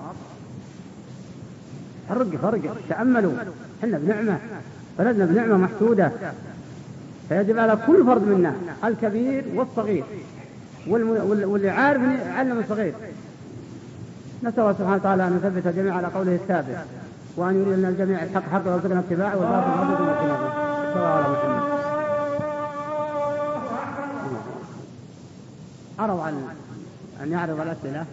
فرق 2.09 2.27
فرق. 2.41 2.61
تأملوا. 2.89 3.33
إحنا 3.83 3.97
بنعمة. 3.97 4.39
بلدنا 4.99 5.25
بنعمة 5.25 5.57
محسودة. 5.57 6.11
فيجب 7.29 7.59
على 7.59 7.77
كل 7.87 8.05
فرد 8.05 8.23
منا 8.23 8.53
الكبير 8.83 9.45
والصغير 9.55 10.03
واللي 10.87 11.69
عارف 11.69 12.01
يعلم 12.01 12.59
الصغير. 12.59 12.93
نسأل 14.45 14.59
الله 14.59 14.73
سبحانه 14.73 14.95
وتعالى 14.95 15.27
أن 15.27 15.37
يثبت 15.37 15.67
الجميع 15.67 15.95
على 15.95 16.07
قوله 16.07 16.35
الثابت 16.35 16.77
وأن 17.35 17.55
يريد 17.61 17.79
لنا 17.79 17.89
الجميع 17.89 18.23
الحق 18.23 18.49
حق 18.49 18.67
ويرزقنا 18.67 18.99
اتباعه 18.99 19.37
والباطل 19.37 19.87
باطل 19.87 20.03
واجتنابه 20.03 20.49
صلى 20.93 20.95
الله 20.95 21.07
على 21.07 21.27
محمد. 21.33 21.65
عرض 25.99 26.19
عن 26.19 26.47
أن 27.23 27.31
يعرض 27.31 27.59
الأسئلة 27.59 28.05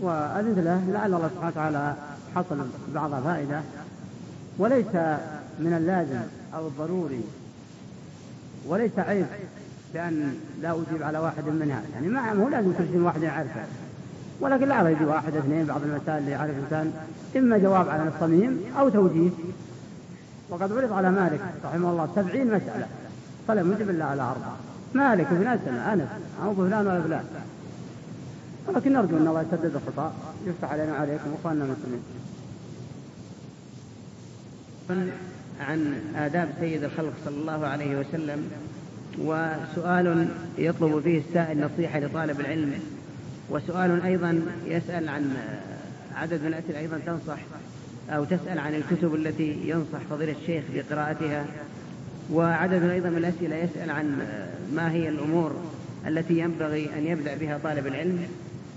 وأذنت 0.00 0.58
له 0.58 0.84
لعل 0.88 1.14
الله 1.14 1.28
سبحانه 1.28 1.48
وتعالى 1.48 1.94
حصل 2.34 2.66
بعض 2.94 3.10
فائدة. 3.24 3.60
وليس 4.58 4.94
من 5.58 5.74
اللازم 5.76 6.20
أو 6.54 6.66
الضروري 6.66 7.24
وليس 8.66 8.98
عيب 8.98 9.26
بأن 9.94 10.34
لا 10.62 10.70
أجيب 10.70 11.02
على 11.02 11.18
واحد 11.18 11.44
منها. 11.48 11.82
يعني 11.94 12.08
ما 12.08 12.32
هو 12.32 12.48
لازم 12.48 12.72
كل 12.72 13.02
واحد 13.02 13.22
يعرفه. 13.22 13.64
ولكن 14.40 14.68
لا 14.68 14.88
يجي 14.88 15.04
واحد 15.04 15.36
اثنين 15.36 15.64
بعض 15.64 15.80
المسائل 15.82 16.18
اللي 16.18 16.30
يعرف 16.30 16.50
الإنسان 16.50 16.92
إما 17.36 17.58
جواب 17.58 17.88
على 17.88 18.08
الصميم 18.08 18.60
أو 18.78 18.88
توجيه. 18.88 19.30
وقد 20.50 20.72
عرض 20.72 20.92
على 20.92 21.10
مالك 21.10 21.40
رحمه 21.64 21.90
الله 21.90 22.08
سبعين 22.16 22.46
مسألة 22.46 22.86
فلم 23.48 23.72
يجب 23.72 23.90
إلا 23.90 24.04
على 24.04 24.22
أربعة. 24.22 24.56
مالك 24.94 25.26
وفي 25.32 25.44
ناس 25.44 25.60
أنس 25.68 26.08
أو 26.44 26.54
فلان 26.54 26.86
ولا 26.86 27.02
فلان. 27.02 27.24
ولكن 28.68 28.92
نرجو 28.92 29.16
أن 29.16 29.26
الله 29.28 29.42
يسدد 29.42 29.74
الخطأ 29.74 30.12
يفتح 30.46 30.72
علينا 30.72 30.92
وعليكم 30.92 31.32
وإخواننا 31.32 31.64
المسلمين. 31.64 32.02
عن 35.60 35.94
آداب 36.16 36.48
سيد 36.60 36.84
الخلق 36.84 37.12
صلى 37.24 37.36
الله 37.40 37.66
عليه 37.66 37.98
وسلم 38.00 38.50
وسؤال 39.18 40.28
يطلب 40.58 41.00
فيه 41.00 41.22
السائل 41.28 41.60
نصيحة 41.60 42.00
لطالب 42.00 42.40
العلم. 42.40 42.72
وسؤال 43.50 44.02
أيضا 44.02 44.42
يسأل 44.66 45.08
عن 45.08 45.36
عدد 46.14 46.40
من 46.42 46.46
الأسئلة 46.46 46.78
أيضا 46.78 47.00
تنصح 47.06 47.38
أو 48.10 48.24
تسأل 48.24 48.58
عن 48.58 48.74
الكتب 48.74 49.14
التي 49.14 49.60
ينصح 49.64 49.98
فضيلة 50.10 50.34
الشيخ 50.42 50.64
بقراءتها. 50.74 51.46
وعدد 52.32 52.82
أيضا 52.82 53.10
من 53.10 53.18
الأسئلة 53.18 53.56
يسأل 53.56 53.90
عن 53.90 54.26
ما 54.72 54.92
هي 54.92 55.08
الأمور 55.08 55.56
التي 56.06 56.38
ينبغي 56.38 56.90
أن 56.98 57.06
يبدأ 57.06 57.36
بها 57.36 57.58
طالب 57.58 57.86
العلم. 57.86 58.26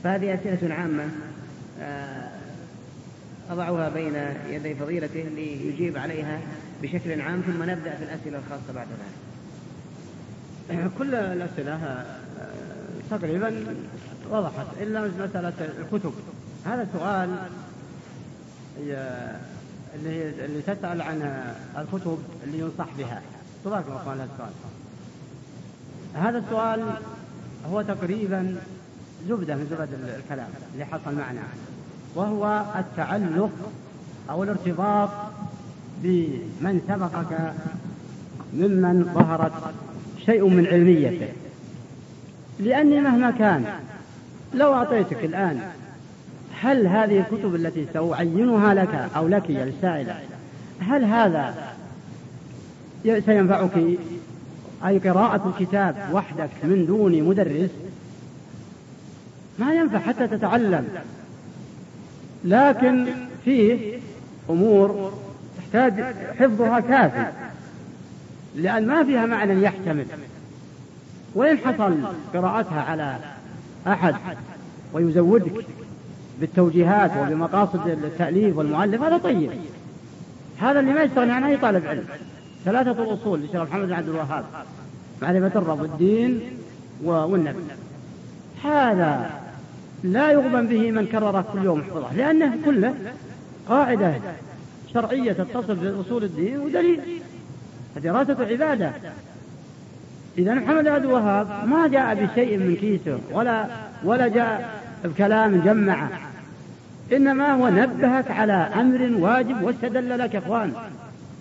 فهذه 0.03 0.33
أسئلة 0.33 0.73
عامة 0.73 1.09
آه، 1.81 2.29
أضعها 3.49 3.89
بين 3.89 4.13
يدي 4.49 4.75
فضيلته 4.75 5.23
ليجيب 5.35 5.97
عليها 5.97 6.39
بشكل 6.81 7.21
عام 7.21 7.41
ثم 7.41 7.63
نبدأ 7.63 7.95
في 7.95 8.03
الأسئلة 8.03 8.37
الخاصة 8.37 8.73
بعد 8.75 8.87
ذلك. 8.87 9.11
كل 10.97 11.15
الأسئلة 11.15 11.73
آه، 11.73 12.05
تقريبا 13.11 13.65
وضحت. 14.31 14.65
إلا 14.81 15.01
مسألة 15.01 15.53
الكتب. 15.59 16.13
هذا 16.65 16.87
سؤال 16.93 17.29
اللي 19.95 20.29
اللي 20.45 20.61
تسأل 20.61 21.01
عن 21.01 21.45
الكتب 21.77 22.17
اللي 22.43 22.59
ينصح 22.59 22.87
بها. 22.97 23.21
تبارك 23.65 23.85
الله 23.87 24.13
هذا 24.13 24.27
السؤال. 24.33 24.51
هذا 26.15 26.37
السؤال 26.37 26.93
هو 27.71 27.81
تقريبا 27.81 28.55
زبدة 29.29 29.55
من 29.55 29.67
زبد 29.71 29.89
الكلام 30.23 30.47
اللي 30.73 30.85
حصل 30.85 31.15
معنا. 31.15 31.41
وهو 32.15 32.65
التعلق 32.79 33.51
أو 34.29 34.43
الارتباط 34.43 35.09
بمن 36.03 36.81
سبقك 36.87 37.53
ممن 38.53 39.11
ظهرت 39.13 39.51
شيء 40.25 40.47
من 40.47 40.67
علميته. 40.67 41.33
لأني 42.59 43.01
مهما 43.01 43.31
كان 43.31 43.65
لو 44.53 44.73
أعطيتك 44.73 45.25
الآن 45.25 45.61
هل 46.61 46.87
هذه 46.87 47.19
الكتب 47.19 47.55
التي 47.55 47.87
سأعينها 47.93 48.73
لك 48.73 49.09
أو 49.15 49.27
لك 49.27 49.49
يا 49.49 49.63
السائلة 49.63 50.15
هل 50.79 51.03
هذا 51.03 51.55
سينفعك 53.03 53.77
أي 54.85 54.97
قراءة 54.97 55.53
الكتاب 55.55 55.95
وحدك 56.13 56.49
من 56.63 56.85
دون 56.85 57.23
مدرس؟ 57.23 57.69
ما 59.59 59.73
ينفع 59.73 59.99
حتى 59.99 60.27
تتعلم. 60.27 60.87
لكن 62.45 63.07
فيه 63.45 63.99
أمور 64.49 65.13
تحتاج 65.57 66.15
حفظها 66.39 66.79
كافي 66.79 67.31
لأن 68.55 68.87
ما 68.87 69.03
فيها 69.03 69.25
معنى 69.25 69.63
يحتمل. 69.63 70.05
وإن 71.35 71.57
حصل 71.57 71.97
قراءتها 72.33 72.81
على 72.81 73.17
أحد 73.87 74.15
ويزودك 74.93 75.65
بالتوجيهات 76.39 77.11
وبمقاصد 77.17 77.87
التأليف 77.87 78.57
والمؤلف 78.57 79.01
هذا 79.01 79.17
طيب. 79.17 79.51
هذا 80.57 80.79
اللي 80.79 80.93
ما 80.93 81.03
يستغني 81.03 81.31
عنه 81.31 81.47
أي 81.47 81.57
طالب 81.57 81.87
علم. 81.87 82.03
ثلاثة 82.65 83.03
الأصول 83.03 83.39
لشيخ 83.41 83.61
محمد 83.61 83.87
بن 83.87 83.93
عبد 83.93 84.09
الوهاب 84.09 84.45
معرفة 85.21 85.59
الرب 85.59 85.81
والدين 85.81 86.41
والنبي. 87.03 87.63
هذا 88.63 89.29
لا 90.03 90.31
يغبن 90.31 90.67
به 90.67 90.91
من 90.91 91.05
كرره 91.05 91.45
كل 91.53 91.63
يوم 91.63 91.83
حفظه 91.83 92.13
لأنه 92.13 92.57
كله 92.65 92.95
قاعدة 93.69 94.13
شرعية 94.93 95.31
تتصل 95.31 95.75
بأصول 95.75 96.23
الدين 96.23 96.59
ودليل. 96.59 97.21
فدراسة 97.95 98.45
عبادة 98.45 98.91
إذا 100.37 100.53
محمد 100.53 100.87
عبد 100.87 101.05
الوهاب 101.05 101.47
ما 101.67 101.87
جاء 101.87 102.15
بشيء 102.15 102.57
من 102.57 102.75
كيسه 102.75 103.19
ولا 103.31 103.65
ولا 104.03 104.27
جاء 104.27 104.81
بكلام 105.03 105.61
جمعه. 105.61 106.09
إنما 107.13 107.53
هو 107.53 107.69
نبهك 107.69 108.31
على 108.31 108.53
أمر 108.53 109.11
واجب 109.19 109.61
واستدل 109.61 110.19
لك 110.19 110.33
يا 110.33 110.39
إخوان. 110.39 110.73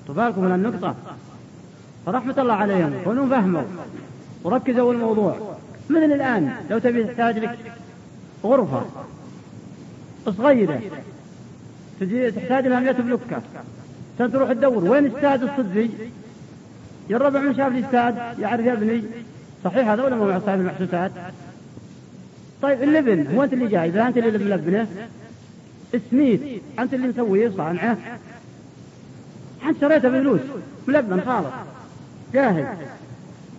تباركم 0.09 0.44
من 0.44 0.55
النقطة. 0.55 0.94
فرحمة 2.07 2.35
الله 2.38 2.55
عليهم. 2.55 2.92
كونوا 3.05 3.29
فهموا. 3.29 3.62
وركزوا 4.44 4.92
الموضوع. 4.92 5.57
مثل 5.90 6.12
الآن؟ 6.12 6.53
لو 6.70 6.79
تبي 6.79 7.05
تحتاج 7.05 7.38
لك 7.38 7.59
غرفة 8.44 8.85
صغيرة. 10.26 10.81
تحتاج 12.37 12.66
لها 12.66 12.81
100 12.81 12.92
بلوكة 12.92 13.42
تروح 14.18 14.53
تدور. 14.53 14.85
وين 14.85 15.07
استاد 15.07 15.42
الصدفي 15.42 15.90
الربع 17.16 17.40
من 17.40 17.55
شاف 17.55 17.73
الاستاد 17.73 18.38
يعرف 18.38 18.66
يبني 18.66 19.03
صحيح 19.64 19.88
هذا 19.88 20.03
ولا 20.03 20.16
مو 20.16 20.40
صاحب 20.46 20.61
المحسوسات؟ 20.61 21.11
طيب 22.62 22.83
اللبن 22.83 23.27
هو 23.35 23.42
أنت 23.44 23.53
اللي 23.53 23.66
جايبه 23.66 24.09
أنت 24.09 24.18
اللي 24.18 24.38
ملبنه 24.44 24.87
سميث 26.11 26.40
أنت 26.79 26.94
اللي 26.94 27.09
مسويه 27.09 27.53
صانعه. 27.57 27.96
أنت 29.66 29.81
شريته 29.81 30.09
بفلوس 30.09 30.40
ملبن 30.88 31.20
خالص. 31.20 31.46
جاهز. 32.35 32.66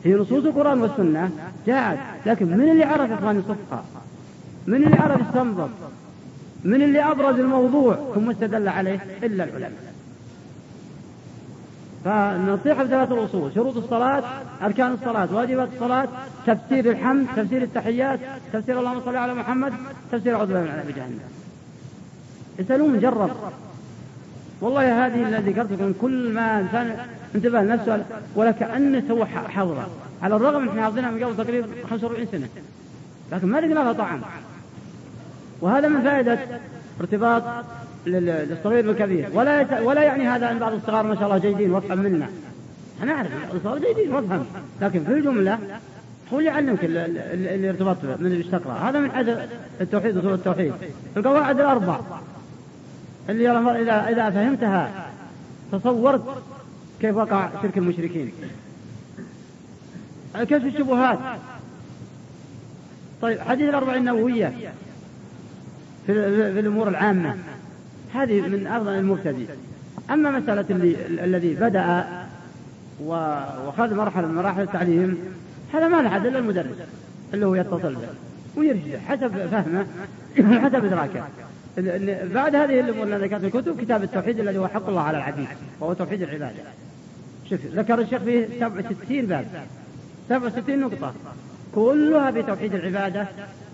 في 0.04 0.14
نصوص 0.14 0.46
القرآن 0.46 0.82
والسنة 0.82 1.30
جاءت 1.68 2.00
لكن 2.26 2.46
من 2.46 2.70
اللي 2.72 2.84
عرف 2.84 3.12
إخوان 3.12 3.40
يصفها 3.40 3.84
من 4.68 4.84
اللي 4.84 4.96
عرف 4.96 5.22
يستنبط؟ 5.22 5.70
من 6.64 6.82
اللي 6.82 7.00
أبرز 7.00 7.40
الموضوع 7.40 7.98
ثم 8.16 8.30
استدل 8.30 8.68
عليه 8.68 9.00
إلا 9.24 9.44
العلماء. 9.44 9.91
فالنصيحة 12.06 12.84
بثلاث 12.84 13.12
الأصول 13.12 13.54
شروط 13.56 13.78
الصلاة 13.78 14.24
أركان 14.62 14.94
الصلاة 14.94 15.36
واجبات 15.36 15.70
الصلاة 15.74 16.08
تفسير 16.48 16.92
الحمد 16.92 17.28
تفسير 17.36 17.62
التحيات 17.62 18.20
تفسير 18.54 18.80
اللهم 18.80 19.02
صل 19.06 19.16
على 19.16 19.34
محمد 19.34 19.74
تفسير 20.12 20.38
بالله 20.38 20.62
من 20.62 20.70
عذاب 20.70 20.96
جهنم. 20.96 21.20
اسألون 22.60 23.00
جرب. 23.00 23.32
والله 24.62 25.06
هذه 25.06 25.28
الذي 25.28 25.52
ذكرت 25.52 25.72
لكم 25.72 25.94
كل 26.02 26.34
ما 26.34 26.60
إنسان 26.60 26.98
انتبه 27.36 27.62
لنفسه 27.62 28.06
ولا 28.36 28.52
كأنه 28.52 29.04
سوى 29.08 29.26
حظرة. 29.26 29.90
على 30.22 30.36
الرغم 30.36 30.70
إحنا 30.70 30.82
حافظينها 30.82 31.12
من 31.12 31.24
قبل 31.24 31.38
تقريبا 31.38 31.68
45 31.90 32.28
سنة. 32.32 32.48
لكن 33.32 33.48
ما 33.48 33.58
لقينا 33.58 33.74
لها 33.74 33.94
طعم. 33.94 34.22
وهذا 35.62 35.88
من 35.88 36.02
فائدة 36.02 36.40
ارتباط 37.02 37.44
للصغير 38.06 38.88
بالكبير 38.88 39.30
ولا 39.34 39.82
ولا 39.82 40.04
يعني 40.04 40.28
هذا 40.28 40.52
ان 40.52 40.60
بعض 40.60 40.74
الصغار 40.74 41.06
ما 41.06 41.16
شاء 41.16 41.24
الله 41.24 41.38
جيدين 41.38 41.72
وافهم 41.72 41.98
منا. 41.98 42.30
أنا 43.04 43.12
اعرف 43.12 43.30
الصغار 43.56 43.80
جيدين 43.80 44.14
وافهم 44.14 44.46
لكن 44.82 45.04
في 45.04 45.14
الجمله 45.14 45.60
هو 46.34 46.40
اللي 46.40 46.50
يعلمك 46.50 46.80
الارتباط 46.84 47.98
من 48.04 48.26
اللي 48.26 48.44
تقرا 48.44 48.74
هذا 48.74 49.00
من 49.00 49.12
حد 49.12 49.48
التوحيد 49.82 50.18
اصول 50.18 50.34
التوحيد. 50.34 50.74
القواعد 51.18 51.60
الأربع. 51.60 52.00
اللي 53.30 53.52
اذا 53.82 54.10
إذا 54.10 54.30
فهمتها 54.30 55.10
تصورت 55.72 56.24
كيف 57.02 57.16
وقع 57.16 57.50
شرك 57.62 57.78
المشركين. 57.78 58.32
كيف 60.36 60.66
الشبهات؟ 60.66 61.20
طيب 63.22 63.40
حديث 63.40 63.70
الأربعين 63.70 64.00
النووية. 64.00 64.74
في, 66.08 66.14
في 66.54 66.60
الأمور 66.60 66.88
العامة. 66.88 67.36
هذه 68.14 68.42
من 68.42 68.68
أفضل 68.68 68.92
المبتدئ. 68.92 69.46
أما 70.10 70.32
مسألة 70.32 70.66
اللي 70.70 70.96
الذي 71.24 71.54
بدأ 71.54 72.06
وخذ 73.06 73.96
مرحلة 73.96 74.28
من 74.28 74.36
مراحل 74.36 74.62
التعليم 74.62 75.18
هذا 75.74 75.88
ما 75.88 76.02
له 76.02 76.18
إلا 76.18 76.40
المدرس 76.40 76.76
اللي 77.34 77.46
هو 77.46 77.56
يتصل 77.56 77.96
به 77.96 78.08
ويرجع 78.58 79.00
حسب 79.08 79.48
فهمه 79.48 79.86
حسب 80.64 80.86
إدراكه. 80.86 81.24
بعد 82.34 82.56
هذه 82.56 82.80
الأمور 82.80 83.16
التي 83.16 83.40
في 83.40 83.58
الكتب 83.58 83.82
كتاب 83.82 84.04
التوحيد 84.04 84.40
الذي 84.40 84.58
هو 84.58 84.68
حق 84.68 84.90
الله 84.90 85.02
على 85.02 85.18
العبيد 85.18 85.48
وهو 85.80 85.94
توحيد 85.94 86.22
العبادة. 86.22 86.64
شوف 87.50 87.60
ذكر 87.66 88.00
الشيخ 88.00 88.22
فيه 88.22 88.48
67 88.60 89.26
باب. 89.26 89.46
67 90.30 90.80
نقطة. 90.80 91.14
كلها 91.76 92.32
في 92.32 92.44
توحيد 92.44 92.76
العبادة 92.76 93.28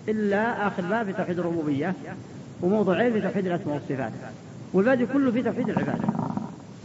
إلا 0.08 0.68
آخر 0.68 0.82
باب 0.82 1.06
في 1.06 1.14
توحيد 1.14 1.40
الربوبية 1.40 1.94
وموضوعين 2.62 3.14
في 3.14 3.22
توحيد 3.22 3.48
الأسماء 3.48 3.76
والصفات. 3.76 4.12
والباقي 4.74 5.06
كله 5.06 5.32
في 5.32 5.44
توحيد 5.44 5.70
العبادة. 5.70 6.08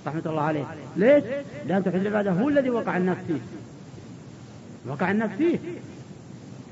رحمة 0.07 0.23
الله 0.27 0.43
عليه. 0.43 0.65
ليش؟ 0.97 1.25
لأن 1.67 1.85
توحيد 1.85 2.01
العبادة 2.01 2.31
هو 2.31 2.49
الذي 2.49 2.71
وقع 2.71 2.97
الناس 2.97 3.17
فيه. 3.29 3.41
وقع 4.87 5.11
الناس 5.11 5.31
فيه. 5.31 5.59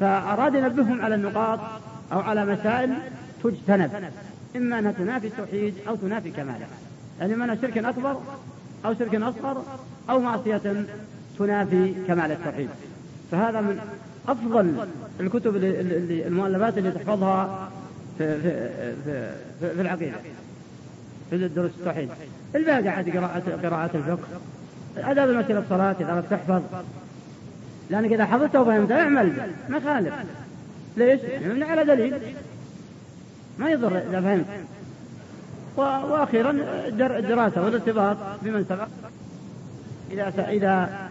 فأراد 0.00 0.54
ينبههم 0.54 1.00
على 1.02 1.14
النقاط 1.14 1.60
أو 2.12 2.20
على 2.20 2.44
مسائل 2.46 2.94
تجتنب. 3.44 3.90
إما 4.56 4.78
أنها 4.78 4.92
تنافي 4.92 5.26
التوحيد 5.26 5.74
أو 5.88 5.96
تنافي 5.96 6.30
كماله. 6.30 6.66
يعني 7.20 7.34
إما 7.34 7.58
شرك 7.62 7.78
أكبر 7.78 8.16
أو 8.84 8.94
شرك 8.94 9.14
أصغر 9.14 9.62
أو 10.10 10.20
معصية 10.20 10.84
تنافي 11.38 11.94
كمال 12.08 12.32
التوحيد. 12.32 12.68
فهذا 13.30 13.60
من 13.60 13.80
أفضل 14.28 14.86
الكتب 15.20 15.56
اللي 15.56 16.26
المؤلفات 16.26 16.78
اللي 16.78 16.90
تحفظها 16.90 17.70
في, 18.18 18.40
في, 18.40 18.70
في, 19.04 19.30
في, 19.60 19.80
العقيدة 19.80 20.16
في 21.30 21.48
دروس 21.48 21.70
التوحيد. 21.80 22.08
الباقي 22.54 22.88
عاد 22.88 23.16
قراءة 23.16 23.42
قراءة 23.62 23.96
الفقه. 23.96 24.28
آداب 24.96 25.30
المسيرة 25.30 25.58
الصلاة 25.58 25.96
إذا 26.00 26.24
تحفظ. 26.30 26.62
لأنك 27.90 28.12
إذا 28.12 28.24
حفظته 28.24 28.60
وفهمته 28.60 29.00
اعمل 29.02 29.32
ما 29.68 29.80
خالف 29.80 30.14
ليش؟ 30.96 31.20
يعني 31.20 31.64
على 31.64 31.84
دليل. 31.84 32.14
ما 33.58 33.70
يضر 33.70 33.98
إذا 33.98 34.20
فهمت. 34.20 34.46
وأخيرا 35.76 36.50
الدراسة 36.96 37.64
والارتباط 37.64 38.16
بمن 38.42 38.64
سبق. 38.68 38.88
إذا 40.10 40.48
إذا 40.48 41.09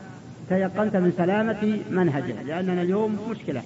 تيقنت 0.49 0.95
من 0.95 1.13
سلامة 1.17 1.79
منهجه 1.89 2.43
لأننا 2.43 2.81
اليوم 2.81 3.17
مشكلة. 3.29 3.63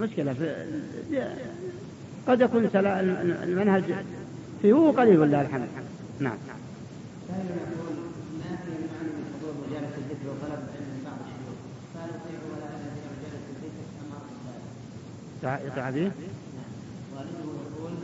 مشكلة 0.00 0.32
في 0.32 0.66
قد 2.28 2.40
يكون 2.40 2.70
المنهج 2.74 3.82
فيه 4.62 4.74
قليل 4.74 5.18
والله 5.18 5.40
الحمد. 5.40 5.68
نعم. 6.20 6.36
تعبيه 15.76 16.12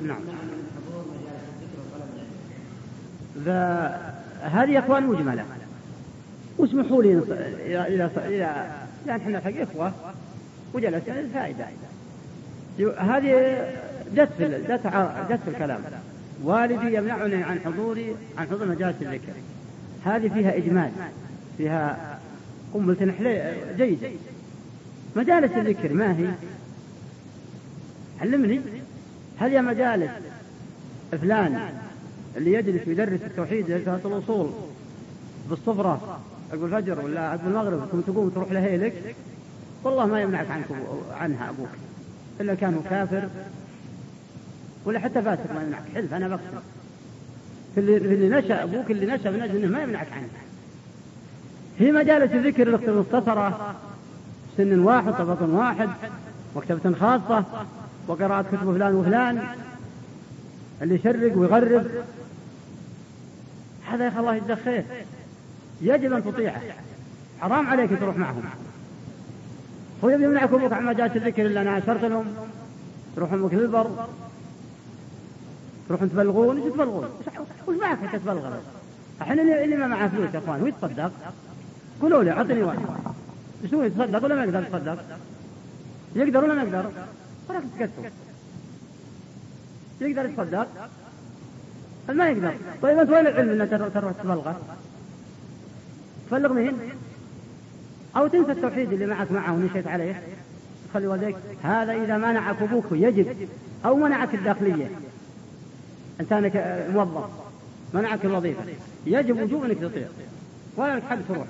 نعم. 0.02 0.20
هذه 4.42 4.70
يا 4.70 4.78
أخوان 4.78 5.06
مجمله 5.06 5.44
واسمحوا 6.58 7.02
لي 7.02 7.12
إلى 7.12 8.10
إلى 8.16 8.70
يعني 9.06 9.22
إحنا 9.22 9.40
حق 9.40 9.60
اخوه 9.60 9.92
وجلسنا 10.74 11.20
للفائده 11.20 11.66
هذه 12.98 13.58
جت 14.14 14.28
في 14.38 14.48
جت 14.48 14.86
جت 15.30 15.40
في 15.44 15.50
الكلام. 15.50 15.80
والدي 16.44 16.96
يمنعني 16.96 17.42
عن 17.42 17.60
حضوري 17.60 18.16
عن 18.38 18.46
حضور 18.46 18.66
مجالس 18.66 18.96
الذكر. 19.02 19.32
هذه 20.04 20.28
فيها 20.28 20.56
إجمال. 20.56 20.90
فيها 21.58 22.18
قنبلة 22.74 23.04
نحلة 23.04 23.56
جيد 23.76 23.98
مجالس 25.16 25.52
الذكر 25.52 25.94
ما 25.94 26.18
هي؟ 26.18 26.28
علمني. 28.20 28.60
هل 29.38 29.52
يا 29.52 29.60
مجالس 29.60 30.10
فلان 31.22 31.70
اللي 32.36 32.52
يجلس 32.52 32.88
ويدرس 32.88 33.20
التوحيد 33.22 33.66
ثلاثة 33.66 34.08
الأصول 34.08 34.50
بالصفرة؟ 35.50 36.20
عقب 36.52 36.64
الفجر 36.64 37.00
ولا 37.04 37.20
عقب 37.20 37.46
المغرب 37.46 37.86
ثم 37.92 38.00
تقوم 38.00 38.28
تروح 38.28 38.52
لهيلك؟ 38.52 39.14
والله 39.84 40.06
ما 40.06 40.22
يمنعك 40.22 40.50
عنك 40.50 40.64
عنها 41.10 41.50
أبوك 41.50 41.68
إلا 42.40 42.54
كان 42.54 42.82
كافر. 42.90 43.28
ولا 44.84 44.98
حتى 44.98 45.22
فاسق 45.22 45.54
ما 45.54 45.62
يمنعك 45.62 45.82
حلف 45.94 46.14
أنا 46.14 46.28
بقسم 46.28 46.58
في 47.74 47.80
اللي, 47.80 48.28
نشأ 48.28 48.62
أبوك 48.62 48.90
اللي 48.90 49.06
نشأ 49.06 49.28
من 49.28 49.42
أجل 49.42 49.56
أنه 49.56 49.68
ما 49.68 49.82
يمنعك 49.82 50.12
عنه. 50.12 50.28
في 51.78 51.92
مجالس 51.92 52.32
الذكر 52.32 52.68
المختصرة 52.68 53.74
سن 54.56 54.78
واحد 54.78 55.12
طبقة 55.12 55.54
واحد 55.54 55.88
مكتبة 56.56 56.94
خاصة 56.94 57.44
وقراءة 58.08 58.42
كتب 58.42 58.74
فلان 58.74 58.94
وفلان. 58.94 59.42
اللي 60.82 60.94
يشرق 60.94 61.38
ويغرب. 61.38 61.86
هذا 63.90 64.04
يا 64.04 64.20
الله 64.20 64.34
يجزاه 64.34 64.54
خير. 64.54 64.84
يجب 65.80 66.12
أن 66.12 66.24
تطيعه 66.24 66.60
حرام 67.40 67.66
عليك 67.66 67.90
تروح 68.00 68.16
معهم 68.16 68.42
هو 70.04 70.08
يبي 70.08 70.24
يمنعك 70.24 70.52
أبوك 70.52 70.72
عن 70.72 70.84
مجالس 70.84 71.16
الذكر 71.16 71.46
إلا 71.46 71.60
أنا 71.60 71.78
أشرت 71.78 72.04
لهم 72.04 72.26
تروحون 73.16 73.38
أمك 73.42 73.52
البر 73.52 74.06
تروحون 75.88 76.10
تبلغون 76.10 76.56
إيش 76.56 76.72
تبلغون؟ 76.72 77.08
وش 77.68 77.76
معك 77.76 77.98
حتى 78.06 78.18
تبلغ 78.18 78.56
الحين 79.20 79.40
اللي 79.40 79.76
ما 79.76 79.86
معه 79.86 80.08
فلوس 80.08 80.34
يا 80.34 80.38
أخوان 80.38 80.60
هو 80.60 80.66
يتصدق 80.66 81.12
قولوا 82.02 82.22
لي 82.22 82.30
أعطني 82.30 82.62
واحد 82.62 82.78
شو 83.70 83.82
يتصدق 83.82 84.24
ولا 84.24 84.34
ما 84.34 84.44
يقدر 84.44 84.62
يتصدق؟ 84.62 84.98
يقدر 86.16 86.44
ولا 86.44 86.54
ما 86.54 86.62
يقدر؟ 86.62 86.90
وراك 87.48 87.62
تسكتوا 87.62 88.04
يقدر 90.00 90.24
يتصدق؟ 90.30 90.68
ما 92.08 92.28
يقدر 92.30 92.54
طيب 92.82 92.98
أنت 92.98 93.10
وين 93.10 93.26
العلم 93.26 93.60
إنك 93.60 93.92
تروح 93.94 94.12
تبلغه؟ 94.12 94.60
تبلغ 96.30 96.52
مين؟ 96.52 96.72
أو 98.16 98.26
تنسى 98.26 98.52
التوحيد 98.52 98.92
اللي 98.92 99.06
معك 99.06 99.32
معه 99.32 99.52
ونشيت 99.52 99.86
عليه. 99.86 100.22
خلي 100.94 101.06
والديك 101.06 101.36
هذا 101.62 101.92
إذا 101.92 102.16
منعك 102.16 102.62
أبوك 102.62 102.84
يجب 102.92 103.48
أو 103.84 103.96
منعك 103.96 104.34
الداخلية. 104.34 104.90
انت 106.20 106.32
انك 106.32 106.86
موظف 106.94 107.30
منعك 107.94 108.24
الوظيفة. 108.24 108.62
يجب 109.06 109.40
وجوب 109.40 109.64
إنك 109.64 109.78
تطيع. 109.78 110.06
ولا 110.76 110.96
لك 110.96 111.02
حق 111.02 111.18
تروح. 111.28 111.46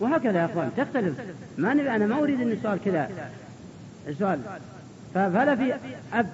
وهكذا 0.00 0.38
يا 0.38 0.44
أخوان 0.44 0.70
تختلف. 0.76 1.14
ما 1.58 1.74
نبي 1.74 1.90
أنا 1.90 2.06
ما 2.06 2.18
أريد 2.18 2.40
ان 2.40 2.52
السؤال 2.52 2.78
كذا. 2.84 3.30
السؤال 4.08 4.40
فهل 5.14 5.56
في 5.56 5.74
أب 6.12 6.26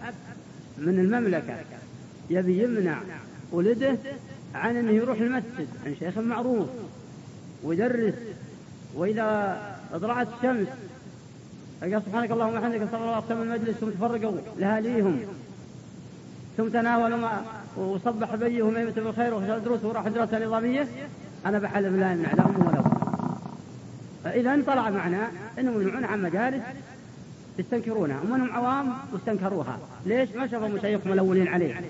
من 0.79 0.99
المملكة 0.99 1.57
يبي 2.31 2.63
يمنع 2.63 2.99
ولده 3.53 3.97
عن 4.59 4.77
أنه 4.77 4.91
يروح 4.91 5.19
المسجد 5.19 5.69
عن 5.87 5.95
شيخ 5.99 6.19
معروف 6.19 6.69
ويدرس 7.63 8.15
وإذا 8.95 9.59
اطلعت 9.93 10.29
الشمس 10.37 10.69
قال 11.83 12.03
سبحانك 12.07 12.31
اللهم 12.31 12.49
وبحمدك 12.49 12.89
صلى 12.91 13.01
الله 13.01 13.23
عليه 13.31 13.43
المجلس 13.43 13.77
ثم 13.77 13.91
تفرقوا 13.91 14.37
لأهاليهم. 14.59 15.21
ثم 16.57 16.69
تناولوا 16.69 17.19
ما 17.19 17.43
وصبح 17.77 18.35
بيه 18.35 18.63
وميمة 18.63 18.91
بالخير 18.91 19.35
ودروس 19.35 19.85
وراح 19.85 20.09
دراسة 20.09 20.47
نظامية. 20.47 20.87
أنا 21.47 21.59
بحلف 21.59 21.95
لا 21.95 22.13
يمنع 22.13 22.33
لا 22.33 22.47
أم 22.47 22.67
ولا 22.67 22.83
فإذا 24.25 24.63
طلع 24.67 24.91
معنا 24.91 25.29
أنهم 25.59 25.83
يمنعون 25.83 26.05
عن 26.05 26.23
مجالس 26.23 26.63
يستنكرونها 27.59 28.21
ومنهم 28.21 28.53
عوام 28.53 28.93
واستنكروها 29.13 29.79
ليش؟ 30.07 30.31
ما 30.31 30.47
شافوا 30.47 30.69
مشايخهم 30.69 31.13
الأولين 31.13 31.49
عليه. 31.49 31.81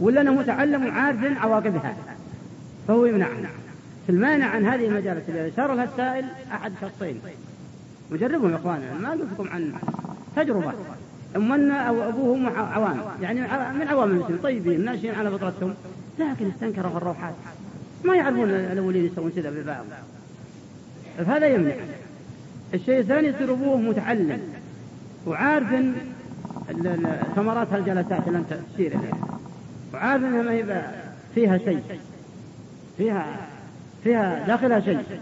ولا 0.00 0.20
أنه 0.20 0.34
متعلم 0.34 0.86
وعارف 0.86 1.18
عواقبها؟ 1.24 1.96
فهو 2.88 3.04
يمنع. 3.04 3.28
في 4.06 4.12
المانع 4.12 4.46
عن 4.46 4.66
هذه 4.66 4.86
المجالس 4.88 5.28
اللي 5.28 5.48
أشار 5.48 5.74
لها 5.74 5.84
السائل 5.84 6.24
أحد 6.52 6.72
شخصين. 6.80 7.20
وجربهم 8.12 8.50
يا 8.50 8.56
إخوانا 8.56 8.94
ما 9.02 9.10
قلت 9.10 9.22
لكم 9.32 9.48
عن 9.48 9.72
تجربة. 10.36 10.72
أمنا 11.36 11.74
أو 11.74 12.08
أبوهم 12.08 12.46
عوام. 12.46 13.00
يعني 13.22 13.40
من 13.78 13.88
عوام 13.88 14.10
المسلمين؟ 14.10 14.42
طيبين 14.42 14.84
ناشئين 14.84 15.14
على 15.14 15.30
فطرتهم. 15.30 15.74
لكن 16.18 16.50
استنكروا 16.50 16.90
في 16.90 16.96
الروحات. 16.96 17.34
ما 18.04 18.16
يعرفون 18.16 18.50
الأولين 18.50 19.04
يسوون 19.04 19.30
كذا 19.30 19.50
بالبعض. 19.50 19.84
فهذا 21.18 21.46
يمنع. 21.46 21.74
الشيء 22.74 23.00
الثاني 23.00 23.28
يصير 23.28 23.52
أبوه 23.52 23.76
متعلم 23.76 24.40
وعارف 25.26 25.68
ثمرات 27.36 27.72
هالجلسات 27.72 28.28
اللي 28.28 28.38
أنت 28.38 28.58
تشير 28.74 28.92
إليها. 28.92 29.35
وعارف 29.94 30.24
أنها 30.24 30.42
ما 30.42 30.52
هي 30.52 30.90
فيها 31.34 31.58
شيء. 31.58 31.82
فيها 32.98 33.46
فيها 34.04 34.46
داخلها 34.46 34.80
شيء. 34.80 35.20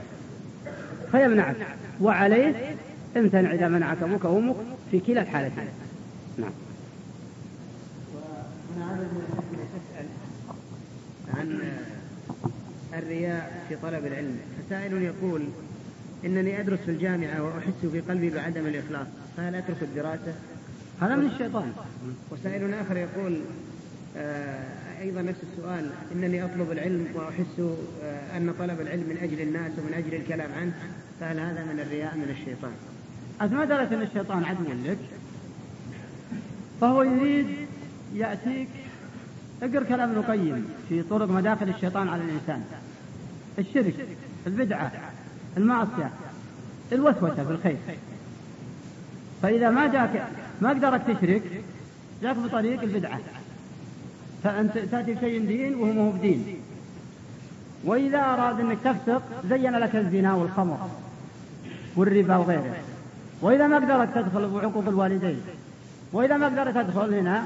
فيمنعك 1.12 1.57
وعليه 2.00 2.77
امتنع 3.16 3.53
إذا 3.53 3.68
منعك 3.68 4.03
أبوك 4.03 4.24
وأمك 4.24 4.57
في 4.90 5.00
كلا 5.00 5.22
الحالتين. 5.22 5.68
نعم. 6.38 6.50
عن 11.35 11.61
الرياء 12.98 13.64
في 13.68 13.77
طلب 13.77 14.07
العلم. 14.07 14.38
فسائل 14.66 15.03
يقول 15.03 15.42
إنني 16.24 16.61
أدرس 16.61 16.79
في 16.79 16.90
الجامعة 16.90 17.42
وأحس 17.42 17.87
في 17.92 18.00
قلبي 18.00 18.31
بعدم 18.31 18.66
الإخلاص 18.66 19.07
فهل 19.37 19.55
أترك 19.55 19.83
الدراسة؟ 19.83 20.35
هذا 21.00 21.16
من 21.16 21.27
الشيطان. 21.27 21.72
وسائل 22.31 22.74
آخر 22.74 22.96
يقول 22.96 23.40
أيضا 25.00 25.22
نفس 25.22 25.38
السؤال 25.53 25.90
إنني 26.12 26.44
أطلب 26.44 26.72
العلم 26.72 27.07
وأحس 27.14 27.61
آه 28.03 28.37
أن 28.37 28.55
طلب 28.59 28.81
العلم 28.81 29.05
من 29.09 29.18
أجل 29.22 29.40
الناس 29.40 29.72
ومن 29.79 29.94
أجل 29.94 30.14
الكلام 30.14 30.50
عنه 30.61 30.72
فهل 31.20 31.40
هذا 31.40 31.64
من 31.64 31.81
الرياء 31.81 32.16
من 32.16 32.37
الشيطان؟ 32.40 32.72
ما 33.40 33.64
درت 33.64 33.92
أن 33.92 34.03
الشيطان 34.03 34.44
عدو 34.44 34.64
لك؟ 34.85 34.98
فهو 36.81 37.03
يريد 37.03 37.46
يأتيك 38.14 38.68
اقر 39.62 39.83
كلام 39.83 40.11
ابن 40.11 40.18
القيم 40.18 40.68
في 40.88 41.03
طرق 41.03 41.31
مداخل 41.31 41.68
الشيطان 41.68 42.09
على 42.09 42.22
الإنسان. 42.22 42.64
الشرك 43.59 43.94
البدعة 44.46 44.92
المعصية 45.57 46.11
الوسوسة 46.92 47.44
في 47.44 47.50
الخير. 47.50 47.77
فإذا 49.42 49.70
ما 49.70 49.87
جاك 49.87 50.27
ما 50.61 50.70
قدرك 50.70 51.03
تشرك 51.03 51.42
جاك 52.22 52.37
بطريق 52.37 52.83
البدعة. 52.83 53.20
فأنت 54.44 54.78
تأتي 54.78 55.14
بشيء 55.14 55.46
دين 55.46 55.74
وهو 55.74 55.92
مو 55.92 56.11
بدين. 56.11 56.44
وإذا 57.85 58.18
أراد 58.18 58.61
أنك 58.61 58.78
تفسق 58.85 59.22
زين 59.48 59.76
لك 59.76 59.96
الزنا 59.96 60.35
والخمر 60.35 60.88
والربا 61.96 62.37
وغيره. 62.37 62.76
وإذا 63.42 63.66
ما 63.66 63.76
قدرت 63.76 64.14
تدخل 64.14 64.48
بعقوق 64.48 64.88
الوالدين. 64.88 65.40
وإذا 66.12 66.37
ما 66.37 66.46
قدرت 66.46 66.74
تدخل 66.74 67.14
هنا 67.14 67.44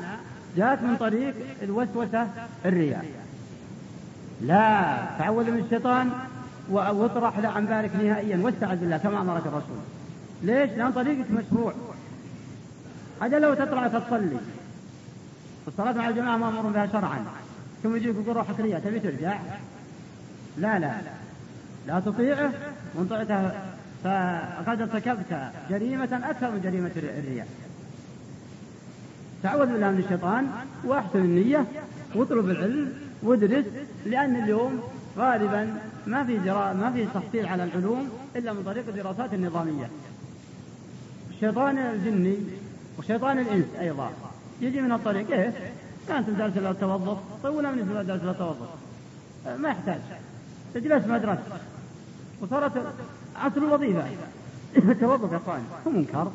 جاءت 0.57 0.83
من 0.83 0.97
طريق 0.97 1.35
الوسوسة 1.63 2.27
الرياء. 2.65 3.05
لا 4.41 4.97
تعوذ 5.19 5.51
من 5.51 5.59
الشيطان 5.59 6.11
واطرح 6.71 7.39
عن 7.57 7.67
بالك 7.67 7.91
نهائيا 7.97 8.41
واستعذ 8.43 8.77
بالله 8.77 8.97
كما 8.97 9.21
أمرك 9.21 9.47
الرسول. 9.47 9.83
ليش؟ 10.43 10.71
لأن 10.71 10.93
طريقك 10.93 11.31
مشروع. 11.31 11.73
هذا 13.23 13.39
لو 13.39 13.55
تطلع 13.55 13.89
تصلي 13.89 14.37
الصلاة 15.69 15.93
مع 15.93 16.09
الجماعة 16.09 16.37
مأمور 16.37 16.73
بها 16.73 16.87
شرعا. 16.87 17.25
ثم 17.83 17.97
يجيك 17.97 18.17
يقول 18.17 18.37
روحك 18.37 18.61
رياء 18.61 18.81
تبي 18.81 19.01
ترجع؟ 19.01 19.39
لا 20.57 20.79
لا. 20.79 20.93
لا 21.87 22.01
تطيعه 22.01 22.53
وإن 22.95 23.07
طعته 23.07 23.51
فقد 24.05 24.81
ارتكبت 24.81 25.51
جريمة 25.71 26.21
أكثر 26.25 26.51
من 26.51 26.61
جريمة 26.61 26.91
الرياء 26.97 27.49
تعوذ 29.43 29.67
بالله 29.67 29.91
من 29.91 29.99
الشيطان 29.99 30.51
واحسن 30.85 31.19
النية 31.19 31.65
واطلب 32.15 32.51
العلم 32.51 32.93
وادرس 33.23 33.65
لأن 34.07 34.37
اليوم 34.37 34.83
غالبا 35.19 35.79
ما 36.07 36.25
في 36.25 36.39
ما 36.55 36.93
في 36.95 37.07
تحصيل 37.15 37.47
على 37.47 37.65
العلوم 37.65 38.09
إلا 38.37 38.53
من 38.53 38.63
طريق 38.63 38.85
الدراسات 38.89 39.35
النظامية. 39.35 39.91
الشيطان 41.31 41.79
الجني 41.79 42.37
وشيطان 42.99 43.39
الإنس 43.39 43.67
أيضا. 43.81 44.11
يجي 44.61 44.81
من 44.81 44.93
الطريق 44.93 45.31
إيه 45.31 45.53
أنت 46.11 46.31
درس 46.31 46.57
لا 46.57 46.73
توظف 46.73 47.19
ولا 47.45 47.71
من 47.71 48.05
درس 48.07 48.23
لا 48.23 48.33
توظف. 48.33 48.69
ما 49.59 49.69
يحتاج. 49.69 50.01
تجلس 50.75 51.07
مدرسة. 51.07 51.43
وصارت 52.41 52.73
عصر 53.37 53.57
الوظيفة. 53.57 54.05
التوظف 54.77 55.33
يا 55.33 55.37
أخوان 55.37 55.63
هو 55.87 55.91
منكر. 55.91 56.31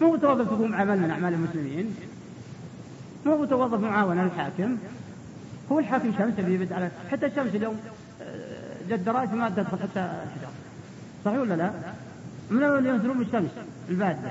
مو 0.00 0.12
متوظف 0.12 0.46
تقوم 0.46 0.74
عمل 0.74 0.98
من 0.98 1.10
أعمال 1.10 1.34
المسلمين. 1.34 1.96
مو 3.26 3.42
متوظف 3.42 3.80
معاونة 3.80 4.24
للحاكم 4.24 4.76
هو 5.72 5.78
الحاكم 5.78 6.12
شمس 6.18 6.34
بيبد 6.34 6.72
على 6.72 6.90
حتى 7.10 7.26
الشمس 7.26 7.54
اليوم 7.54 7.80
آه، 8.22 8.76
جد 8.88 9.04
دراج 9.04 9.32
ما 9.34 9.48
تدخل 9.48 9.78
حتى 9.78 10.00
الحجر 10.00 10.48
صحيح 11.24 11.38
ولا 11.38 11.54
لا؟ 11.54 11.70
من 12.50 12.64
اللي 12.64 12.88
ينزلون 12.88 13.18
بالشمس 13.18 13.50
البادة 13.88 14.30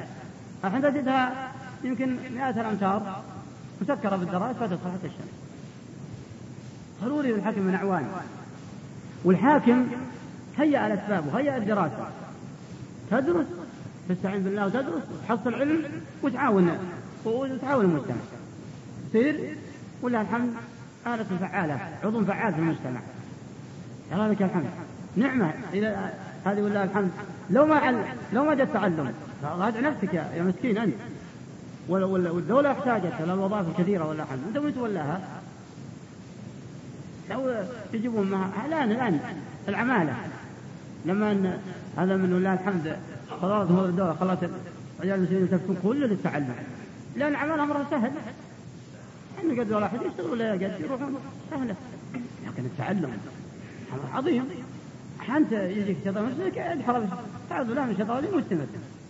الحين 0.66 0.82
تجدها 0.82 1.52
يمكن 1.84 2.18
مئات 2.36 2.58
الأمتار 2.58 3.24
مسكرة 3.82 4.16
بالدراج 4.16 4.56
فتدخل 4.56 4.92
حتى 4.92 5.08
الشمس. 5.08 5.28
ضروري 7.04 7.32
للحاكم 7.32 7.62
من 7.62 7.76
أعوان. 7.76 8.08
والحاكم 9.24 9.88
هيأ 10.58 10.88
الأسباب 10.88 11.28
وهيأ 11.28 11.58
الدراسة. 11.58 12.10
تدرس 13.12 13.46
تستعين 14.10 14.44
بالله 14.44 14.66
وتدرس 14.66 15.04
وتحصل 15.14 15.54
علم 15.54 15.84
وتعاون 16.24 16.78
وتعاون 17.26 17.86
المجتمع. 17.86 18.16
تصير؟ 19.10 19.58
ولله 20.02 20.22
الحمد 20.22 20.54
آلة 21.08 21.38
فعالة 21.40 21.80
عضو 22.04 22.26
فعال 22.26 22.54
في 22.54 22.60
المجتمع. 22.60 23.00
الله 24.12 24.28
لك 24.28 24.42
الحمد. 24.42 24.66
نعمة 25.16 25.54
إلى 25.74 26.12
هذه 26.46 26.62
ولله 26.62 26.84
الحمد. 26.84 27.12
لو 27.50 27.66
ما. 27.66 28.06
لو 28.34 28.46
ما 28.46 28.54
جاء 28.54 28.66
التعلم 28.66 29.14
راجع 29.44 29.80
نفسك 29.80 30.14
يا 30.14 30.44
مسكين 30.44 30.78
أنت. 30.78 30.96
والدولة 31.90 32.72
احتاجت 32.72 33.14
إلى 33.20 33.34
الوظائف 33.34 33.68
الكثيرة 33.68 34.10
ولا 34.10 34.24
الحمد 34.24 34.40
أنت 34.48 34.58
وين 34.58 34.76
تولاها؟ 34.76 35.42
لو 37.30 37.66
يجيبون 37.94 38.30
معها 38.30 38.66
الآن 38.66 38.92
الآن 38.92 39.20
العمالة. 39.68 40.16
لما 41.06 41.32
أن 41.32 41.60
هذا 41.98 42.18
من 42.18 42.34
الله 42.34 42.54
الحمد. 42.54 42.98
خلاص 43.42 43.72
هو 43.72 43.86
الدولة 43.86 44.14
خلاص. 44.14 44.38
رجال 45.02 45.20
المسلمين 45.20 45.44
يتركون 45.44 45.78
كل 45.84 46.02
للتعلم 46.10 46.56
لأن 47.16 47.36
عمل 47.36 47.60
أمره 47.60 47.88
سهل. 47.92 48.12
أن 49.44 49.60
قد 49.60 49.72
واحد 49.72 50.00
يشتغل 50.02 50.32
ولا 50.32 50.52
قد 50.52 50.62
يروحون 50.80 51.16
سهلة 51.52 51.76
لكن 52.48 52.66
التعلم 52.66 53.18
أمر 53.94 54.18
عظيم. 54.18 54.50
أنت 55.38 55.52
يجيك 55.52 55.98
شيطان 56.04 56.26
مسلك 56.26 56.58
ادحر 56.58 57.08
تعوذ 57.50 57.68
بالله 57.68 57.86
من 57.86 57.92
الشيطان 57.92 58.24
مستمر. 58.24 58.66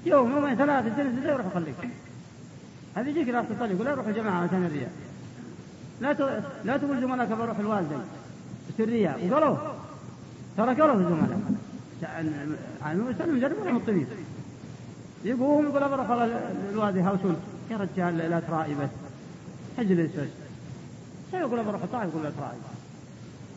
يوم 0.05 0.31
يومين 0.31 0.55
ثلاثة 0.55 0.95
سنة 0.95 1.31
يروح 1.31 1.45
يخليك. 1.45 1.75
هذا 2.95 3.10
يجيك 3.10 3.29
راح 3.29 3.45
تصلي 3.45 3.73
يقول 3.73 3.86
لا 3.86 3.93
روح 3.93 4.08
الجماعة 4.08 4.43
عشان 4.43 4.65
الرياء. 4.65 4.91
لا 6.01 6.13
ت... 6.13 6.43
لا 6.65 6.77
تقول 6.77 7.01
زملائك 7.01 7.29
بروح 7.29 7.60
الوالدين. 7.60 7.99
الرياء. 8.79 9.27
وقالوا 9.31 9.58
ترى 10.58 10.75
قالوا 10.81 10.93
الزملاء 10.95 11.39
عن 12.81 13.01
وسلم 13.01 13.39
جرب 13.39 13.65
لهم 13.65 13.77
الطبيب 13.77 14.08
يقوم 15.23 15.65
يقول 15.65 15.89
بروح 15.89 16.10
الوادي 16.71 17.01
هاوسون 17.01 17.36
يا 17.71 17.77
رجال 17.77 18.17
لا 18.17 18.39
ترائي 18.39 18.75
بس 18.75 18.89
اجلس. 19.79 20.12
بس 20.15 20.29
يقول 21.34 21.63
بروح 21.63 21.84
الطائف 21.84 22.10
يقول 22.10 22.23
لا 22.23 22.29
ترائي 22.29 22.58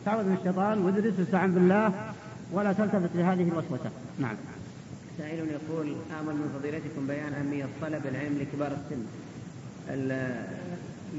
تعوذ 0.05 0.23
من 0.23 0.37
الشيطان 0.39 0.81
وادرس 0.81 1.19
واستعن 1.19 1.51
بالله 1.53 2.13
ولا 2.51 2.73
تلتفت 2.73 3.09
لهذه 3.15 3.49
الوسوسة. 3.49 3.91
نعم. 4.19 4.35
سائل 5.17 5.39
يقول 5.39 5.95
آمل 6.19 6.35
من 6.35 6.59
فضيلتكم 6.59 7.07
بيان 7.07 7.33
أهمية 7.33 7.65
طلب 7.81 8.01
العلم 8.05 8.37
لكبار 8.37 8.71
السن. 8.71 9.03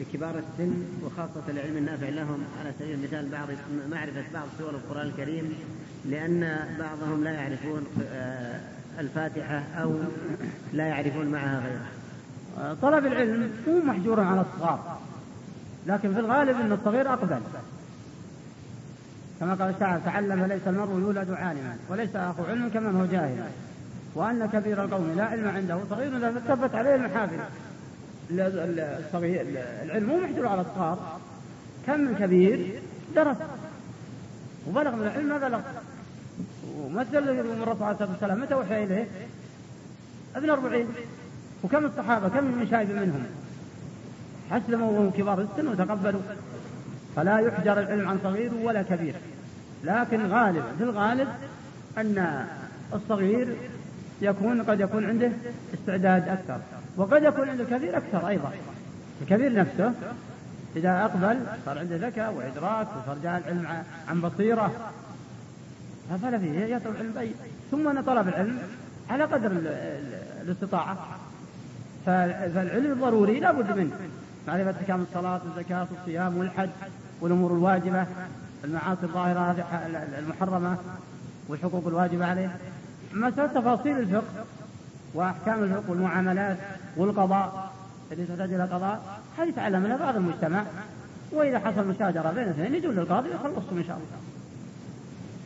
لكبار 0.00 0.35
السن 0.38 0.85
وخاصة 1.04 1.42
العلم 1.48 1.76
النافع 1.76 2.09
لهم 2.09 2.44
على 2.61 2.72
سبيل 2.78 2.94
المثال 2.94 3.28
بعض 3.28 3.48
معرفة 3.90 4.24
بعض 4.35 4.46
سور 4.59 4.70
القرآن 4.70 5.06
الكريم 5.06 5.54
لأن 6.04 6.59
بعضهم 6.78 7.24
لا 7.24 7.30
يعرفون 7.30 7.87
آه، 8.12 8.61
الفاتحة 8.98 9.62
أو 9.83 9.94
لا 10.72 10.87
يعرفون 10.87 11.26
معها 11.26 11.61
غيرها 11.61 12.00
طلب 12.83 13.06
العلم 13.06 13.50
مو 13.66 13.78
محجور 13.78 14.20
على 14.20 14.40
الصغار 14.40 15.00
لكن 15.87 16.14
في 16.14 16.20
الغالب 16.20 16.61
أن 16.61 16.72
الصغير 16.72 17.12
أقبل. 17.12 17.40
كما 19.40 19.54
قال 19.54 19.74
الشاعر 19.74 20.00
تعلم 20.00 20.44
ليس 20.44 20.62
المرء 20.66 21.00
يولد 21.00 21.30
عالما 21.30 21.76
وليس 21.88 22.16
أخو 22.16 22.44
علم 22.44 22.68
كمن 22.68 22.96
هو 22.96 23.06
جاهل. 23.06 23.44
وأن 24.14 24.46
كبير 24.46 24.85
القوم 24.85 25.14
لا 25.16 25.24
علم 25.24 25.48
عنده 25.48 25.78
صغير 25.90 26.16
إذا 26.16 26.30
ثبت 26.48 26.74
عليه 26.74 26.94
المحافل. 26.94 27.38
الصغير 28.32 29.46
العلم 29.84 30.06
مو 30.06 30.16
محجور 30.16 30.46
على 30.46 30.60
الصغار. 30.60 31.18
كم 31.86 32.00
من 32.00 32.14
كبير؟ 32.14 32.82
درس. 33.16 33.36
وبلغ 34.68 34.96
من 34.96 35.02
العلم 35.02 35.28
ما 35.28 35.38
بلغ. 35.38 35.60
ومثل 36.76 37.22
من 37.22 37.62
الرسول 37.62 37.82
عليه 37.82 37.92
الصلاة 37.92 38.10
والسلام 38.10 38.40
متى 38.40 38.54
وحي 38.54 38.84
إليه؟ 38.84 39.06
ابن 40.36 40.50
أربعين. 40.50 40.86
وكم 41.64 41.84
الصحابة؟ 41.84 42.28
كم 42.28 42.44
من 42.44 42.66
شايب 42.70 42.90
منهم؟ 42.90 43.26
أسلموا 44.52 44.90
وهم 44.92 45.10
كبار 45.10 45.40
السن 45.40 45.68
وتقبلوا. 45.68 46.20
فلا 47.16 47.38
يحجر 47.38 47.80
العلم 47.80 48.08
عن 48.08 48.18
صغير 48.22 48.50
ولا 48.62 48.82
كبير. 48.82 49.14
لكن 49.84 50.26
غالب 50.26 50.64
في 50.78 50.84
الغالب 50.84 51.28
أن 51.98 52.46
الصغير 52.94 53.56
يكون 54.22 54.62
قد 54.62 54.80
يكون 54.80 55.04
عنده 55.04 55.32
استعداد 55.74 56.28
أكثر. 56.28 56.60
وقد 56.96 57.22
يكون 57.22 57.48
عنده 57.48 57.64
الكبير 57.64 57.96
أكثر 57.96 58.29
أيضا. 58.29 58.53
الكبير 59.22 59.55
نفسه 59.55 59.92
إذا 60.76 61.05
أقبل 61.05 61.38
صار 61.66 61.79
عنده 61.79 61.96
ذكاء 61.96 62.33
وإدراك 62.33 62.87
وصار 62.87 63.18
جاء 63.22 63.38
العلم 63.38 63.85
عن 64.09 64.20
بصيرة. 64.20 64.92
فلا 66.22 66.38
فيه 66.38 66.61
يطلب 66.61 66.94
العلم 66.94 67.18
أي 67.18 67.31
ثم 67.70 67.88
أن 67.88 68.03
طلب 68.03 68.29
العلم 68.29 68.59
على 69.11 69.24
قدر 69.24 69.50
الاستطاعة. 70.42 70.96
فالعلم 72.07 73.00
ضروري 73.00 73.40
لا 73.40 73.53
بد 73.53 73.79
منه. 73.79 73.90
معرفة 74.48 74.74
أحكام 74.81 75.03
الصلاة 75.11 75.40
والزكاة 75.44 75.87
والصيام 75.90 76.37
والحج 76.37 76.68
والأمور 77.20 77.53
الواجبة 77.53 78.07
المعاصي 78.64 79.03
الظاهرة 79.03 79.64
المحرمة 80.18 80.76
والحقوق 81.48 81.87
الواجبة 81.87 82.26
عليه. 82.26 82.57
مسألة 83.12 83.46
تفاصيل 83.46 83.98
الفقه 83.98 84.44
وأحكام 85.14 85.62
الفقه 85.62 85.90
والمعاملات 85.90 86.56
والقضاء 86.96 87.72
التي 88.12 88.26
تحتاج 88.26 88.52
إلى 88.52 88.62
قضاء 88.62 89.20
هذه 89.38 89.48
يتعلم 89.48 89.82
منها 89.82 89.96
بعض 89.96 90.16
المجتمع. 90.16 90.64
وإذا 91.32 91.58
حصل 91.58 91.88
مشاجرة 91.88 92.30
بين 92.30 92.48
اثنين 92.48 92.74
يجون 92.74 92.94
للقاضي 92.94 93.28
ويخلصهم 93.28 93.78
إن 93.78 93.84
شاء 93.84 93.96
الله. 93.96 94.18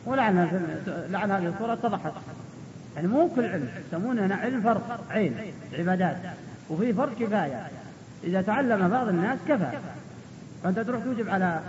ولعل 0.05 0.47
لعل 1.09 1.31
هذه 1.31 1.47
الصورة 1.47 1.73
اتضحت. 1.73 2.13
يعني 2.95 3.07
مو 3.07 3.29
كل 3.35 3.45
علم 3.45 3.69
يسمونه 3.87 4.25
هنا 4.25 4.35
علم 4.35 4.61
فرض 4.61 4.81
عين 5.09 5.35
عبادات. 5.73 6.17
وفي 6.69 6.93
فرض 6.93 7.13
كفاية. 7.19 7.67
إذا 8.23 8.41
تعلم 8.41 8.89
بعض 8.89 9.07
الناس 9.07 9.39
كفى. 9.47 9.71
فأنت 10.63 10.79
تروح 10.79 11.03
توجب 11.03 11.29
على 11.29 11.59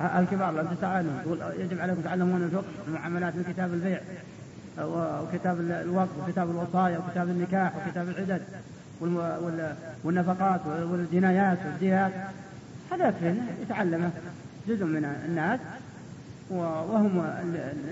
الكبار 0.00 0.50
لأن 0.50 0.76
تسألهم 0.76 1.38
يجب 1.58 1.80
عليكم 1.80 2.00
تعلمون 2.00 2.42
الفقه 2.42 2.64
المعاملات 2.88 3.36
من 3.36 3.44
كتاب 3.52 3.74
البيع. 3.74 4.00
وكتاب 4.80 5.60
الوقت 5.60 6.08
وكتاب 6.22 6.50
الوصايا 6.50 6.98
وكتاب 6.98 7.28
النكاح 7.28 7.72
وكتاب 7.76 8.08
العدد 8.08 8.42
والنفقات 10.04 10.60
والجنايات 10.66 11.58
والديات 11.66 12.12
هذا 12.92 13.08
يكفي 13.08 13.34
يتعلمه 13.62 14.10
جزء 14.68 14.84
من 14.84 15.04
الناس 15.28 15.60
وهم 16.50 17.24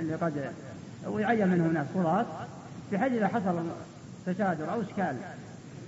اللي 0.01 0.15
قد 0.15 0.51
ويعين 1.07 1.49
منهم 1.49 1.73
ناس 1.73 1.87
قضاة 1.95 2.27
بحيث 2.93 3.13
إذا 3.13 3.29
حصل 3.29 3.63
تشاجر 4.27 4.73
أو 4.73 4.81
إشكال 4.81 5.17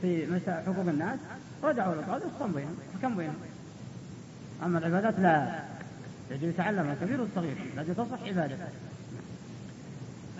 في 0.03 0.41
حقوق 0.67 0.89
الناس 0.89 1.19
رجعوا 1.63 1.95
للقاضي 1.95 2.25
وصم 2.25 2.53
بينهم 2.53 3.17
بينهم 3.17 3.37
أما 4.65 4.79
العبادات 4.79 5.19
لا 5.19 5.61
يجب 6.31 6.49
يتعلم 6.49 6.91
الكبير 6.91 7.21
والصغير 7.21 7.57
الذي 7.77 7.95
تصح 7.95 8.23
عبادته. 8.27 8.65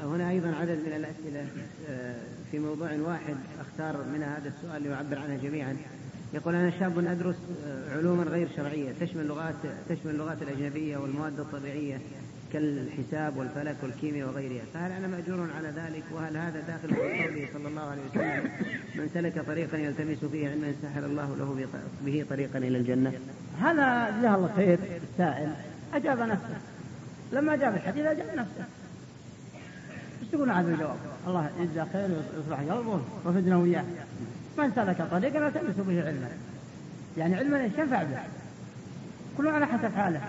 هنا 0.03 0.31
أيضا 0.31 0.49
عدد 0.49 0.79
من 0.87 0.93
الأسئلة 0.97 1.47
آه، 1.91 2.15
في 2.51 2.59
موضوع 2.59 2.93
واحد 2.93 3.37
أختار 3.61 4.05
من 4.05 4.23
هذا 4.23 4.49
السؤال 4.49 4.83
ليعبر 4.83 5.19
عنه 5.19 5.37
جميعا. 5.43 5.77
يقول 6.35 6.55
أنا 6.55 6.71
شاب 6.71 6.99
أدرس 6.99 7.37
آه، 7.67 7.97
علوما 7.97 8.23
غير 8.23 8.49
شرعية 8.57 8.93
تشمل 9.01 9.27
لغات 9.27 9.55
تشمل 9.89 10.11
اللغات 10.11 10.43
الأجنبية 10.43 10.97
والمواد 10.97 11.41
الطبيعية 11.41 12.01
كالحساب 12.53 13.37
والفلك 13.37 13.77
والكيمياء 13.83 14.29
وغيرها. 14.29 14.65
فهل 14.75 14.93
أنا 14.93 15.07
مأجور 15.07 15.49
على 15.57 15.69
ذلك؟ 15.69 16.05
وهل 16.13 16.37
هذا 16.37 16.61
داخل 16.61 16.89
في 16.89 17.01
قوله 17.01 17.49
صلى 17.53 17.69
الله 17.69 17.83
عليه 17.83 18.03
وسلم 18.11 18.51
من 18.95 19.09
سلك 19.15 19.47
طريقا 19.47 19.79
يلتمس 19.79 20.25
فيه 20.25 20.49
علما 20.49 20.75
سهل 20.83 21.05
الله 21.05 21.37
له 21.37 21.67
به 22.05 22.27
طريقا 22.31 22.59
إلى 22.59 22.79
الجنة؟ 22.79 23.13
هذا 23.61 24.11
جزاه 24.19 24.37
الله 24.37 24.53
خير 24.57 24.79
السائل 25.13 25.53
أجاب 25.95 26.19
نفسه. 26.19 26.57
لما 27.33 27.55
أجاب 27.55 27.75
الحديث 27.75 28.07
أجاب 28.07 28.27
نفسه. 28.37 28.65
إيش 30.27 30.35
تقول 30.35 30.51
هذا 30.51 30.69
الجواب؟ 30.71 30.97
الله 31.27 31.51
يجزاه 31.61 31.87
خير 31.93 32.11
ويصلح 32.11 32.59
قلبه 32.59 33.01
وفدنا 33.25 33.57
وياه 33.57 33.85
من 34.59 34.73
سلك 34.77 35.03
طريقا 35.11 35.47
يلتمس 35.47 35.75
به 35.77 36.07
علما. 36.07 36.29
يعني 37.17 37.37
علما 37.37 37.61
إيش؟ 37.61 37.73
ينفع 37.79 38.03
به. 38.03 38.19
كل 39.37 39.49
على 39.49 39.67
حسب 39.67 39.95
حاله. 39.97 40.21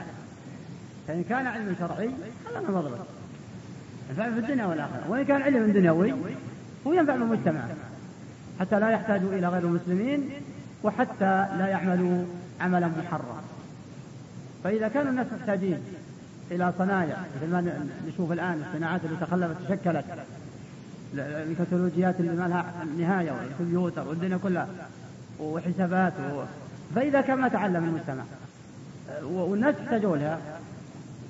فإن 1.07 1.23
كان 1.29 1.47
علم 1.47 1.75
شرعي 1.79 2.10
خلنا 2.45 2.69
مضبط 2.69 3.07
ينفع 4.10 4.29
في 4.29 4.39
الدنيا 4.39 4.65
والآخرة. 4.65 5.10
وإن 5.10 5.25
كان 5.25 5.41
علم 5.41 5.71
دنيوي 5.71 6.13
هو 6.88 6.93
ينفع 6.93 7.15
بالمجتمع 7.15 7.62
حتى 8.60 8.79
لا 8.79 8.89
يحتاجوا 8.89 9.33
إلى 9.33 9.47
غير 9.47 9.63
المسلمين 9.63 10.29
وحتى 10.83 11.47
لا 11.57 11.67
يعملوا 11.67 12.25
عملا 12.62 12.88
محرما. 12.88 13.41
فإذا 14.63 14.88
كانوا 14.88 15.12
الناس 15.12 15.27
محتاجين 15.39 15.79
إلى 16.51 16.73
صنايع 16.77 17.17
مثل 17.36 17.51
ما 17.51 17.88
نشوف 18.07 18.31
الآن 18.31 18.63
الصناعات 18.67 19.01
اللي 19.05 19.17
تخلفت 19.21 19.55
تشكلت. 19.69 20.05
الكتالوجيات 21.15 22.19
اللي 22.19 22.31
ما 22.31 22.47
لها 22.47 22.73
نهاية 22.97 23.31
والكمبيوتر 23.31 24.07
والدنيا 24.07 24.38
كلها 24.38 24.67
وحسابات 25.39 26.13
و... 26.33 26.43
فإذا 26.95 27.21
كان 27.21 27.38
ما 27.38 27.47
تعلم 27.47 27.83
المجتمع 27.83 28.23
والناس 29.23 29.75
يحتاجوا 29.83 30.17
لها. 30.17 30.39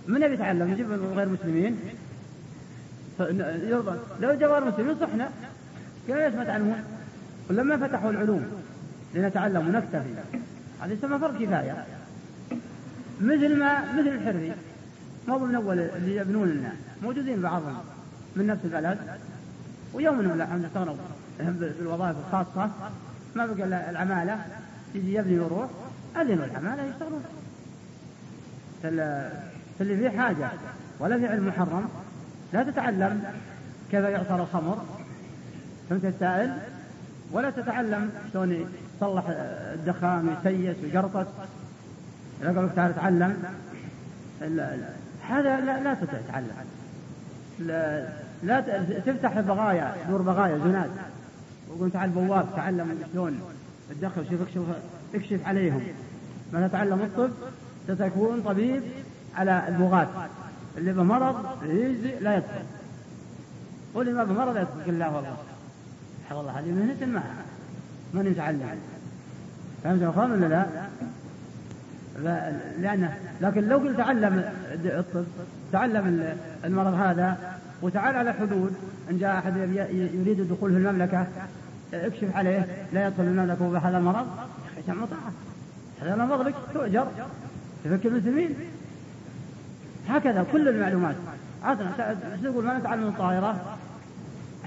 من 0.07 0.21
يبي 0.21 0.33
يتعلم؟ 0.33 0.71
يجيب 0.71 0.91
غير 0.91 1.29
مسلمين 1.29 1.79
لو 4.19 4.33
جاء 4.33 4.51
غير 4.51 4.65
مسلمين 4.65 4.95
صحنا. 5.01 5.29
قالوا 6.07 6.27
ليش 6.27 6.35
ما 6.35 6.43
تعلمون؟ 6.43 6.83
ولما 7.49 7.77
فتحوا 7.77 8.11
العلوم 8.11 8.45
لنتعلم 9.15 9.67
ونكتفي 9.67 10.13
هذا 10.81 10.93
يسمى 10.93 11.19
فرض 11.19 11.43
كفاية. 11.43 11.85
مثل 13.21 13.59
ما 13.59 13.93
مثل 13.93 14.07
الحرفي. 14.07 14.51
ما 15.27 15.37
من 15.37 15.55
أول 15.55 15.79
اللي 15.79 16.15
يبنون 16.15 16.47
لنا. 16.47 16.71
موجودين 17.03 17.41
بعضهم. 17.41 17.83
من 18.35 18.47
نفس 18.47 18.61
البلد. 18.65 18.97
ويوم 19.93 20.17
من 20.17 20.41
الحمد 20.41 20.65
استغنوا 20.65 20.95
بالوظائف 21.39 22.15
الخاصة. 22.27 22.71
ما 23.35 23.45
بقى 23.45 23.89
العمالة. 23.89 24.45
يجي 24.95 25.13
يبني 25.13 25.39
ويروح. 25.39 25.69
أذنوا 26.15 26.45
العمالة 26.45 26.83
يشتغلون. 26.83 27.23
فاللي 28.83 29.97
فيه 29.97 30.09
حاجة. 30.09 30.49
ولا 30.99 31.17
في 31.17 31.27
علم 31.27 31.47
محرم. 31.47 31.89
لا 32.53 32.63
تتعلم 32.63 33.23
كيف 33.91 34.03
يعصر 34.03 34.41
الخمر. 34.41 34.85
فهمت 35.89 36.05
السائل؟ 36.05 36.57
ولا 37.31 37.49
تتعلم 37.49 38.09
شلون 38.33 38.67
يصلح 38.97 39.23
الدخان 39.73 40.27
ويسيس 40.45 40.75
ويقرطس. 40.83 41.27
إذا 42.41 42.47
قالوا 42.47 42.69
تعال 42.75 42.95
تعلم 42.95 43.43
هذا 45.29 45.59
لا, 45.59 45.83
لا 45.83 45.93
تتعلم. 45.93 46.47
لا, 47.59 48.07
لا 48.43 48.61
تفتح 49.05 49.39
بغايا 49.39 49.95
دور 50.09 50.21
بغايا 50.21 50.57
زناد 50.57 50.89
وقول 51.69 51.91
تعال 51.91 52.09
بواب 52.09 52.47
تعلم 52.55 52.99
شلون 53.13 53.41
تدخل 53.89 54.25
شوف 54.29 54.41
اكشف 54.41 54.61
اكشف 55.15 55.47
عليهم. 55.47 55.81
ما 56.53 56.67
تتعلم 56.67 57.01
الطب 57.01 57.31
ستكون 57.87 58.41
طبيب 58.41 58.83
على 59.35 59.67
البغاة. 59.67 60.07
اللي 60.77 60.93
بمرض 60.93 61.63
يجزي 61.63 62.19
لا 62.19 62.37
يدخل. 62.37 62.65
واللي 63.93 64.13
ما 64.13 64.23
بمرض 64.23 64.57
يدخل. 64.57 64.99
لا 64.99 65.09
والله. 65.09 65.37
والله 66.31 66.59
هذه 66.59 66.71
مهنة 66.71 67.05
ما 67.05 67.23
من 68.13 68.27
يتعلم 68.27 68.79
فهمت 69.83 70.01
يا 70.01 70.09
ولا 70.09 70.45
لا؟ 70.45 70.65
لأنه 72.79 73.17
لكن 73.41 73.67
لو 73.67 73.77
قلت 73.77 73.97
تعلم 73.97 74.43
الطب 74.85 75.25
تعلم 75.71 76.35
المرض 76.65 76.93
هذا 76.93 77.37
وتعال 77.81 78.15
على 78.15 78.33
حدود 78.33 78.75
إن 79.11 79.17
جاء 79.17 79.37
أحد 79.37 79.57
يريد 79.57 80.39
الدخول 80.39 80.71
في 80.71 80.77
المملكة 80.77 81.27
اكشف 81.93 82.35
عليه 82.35 82.65
لا 82.93 83.07
يدخل 83.07 83.23
المملكة 83.23 83.69
بهذا 83.69 83.97
المرض 83.97 84.27
يا 84.77 84.93
أخي 84.93 86.11
هذا 86.11 86.25
مرض 86.25 86.47
لك 86.47 86.55
تؤجر 86.73 87.07
تفكر 87.83 88.09
المسلمين. 88.09 88.55
هكذا 90.09 90.45
كل 90.51 90.67
المعلومات. 90.67 91.15
إيش 91.65 92.43
نقول 92.43 92.65
ما 92.65 92.77
نتعلم 92.77 93.07
الطائرة. 93.07 93.77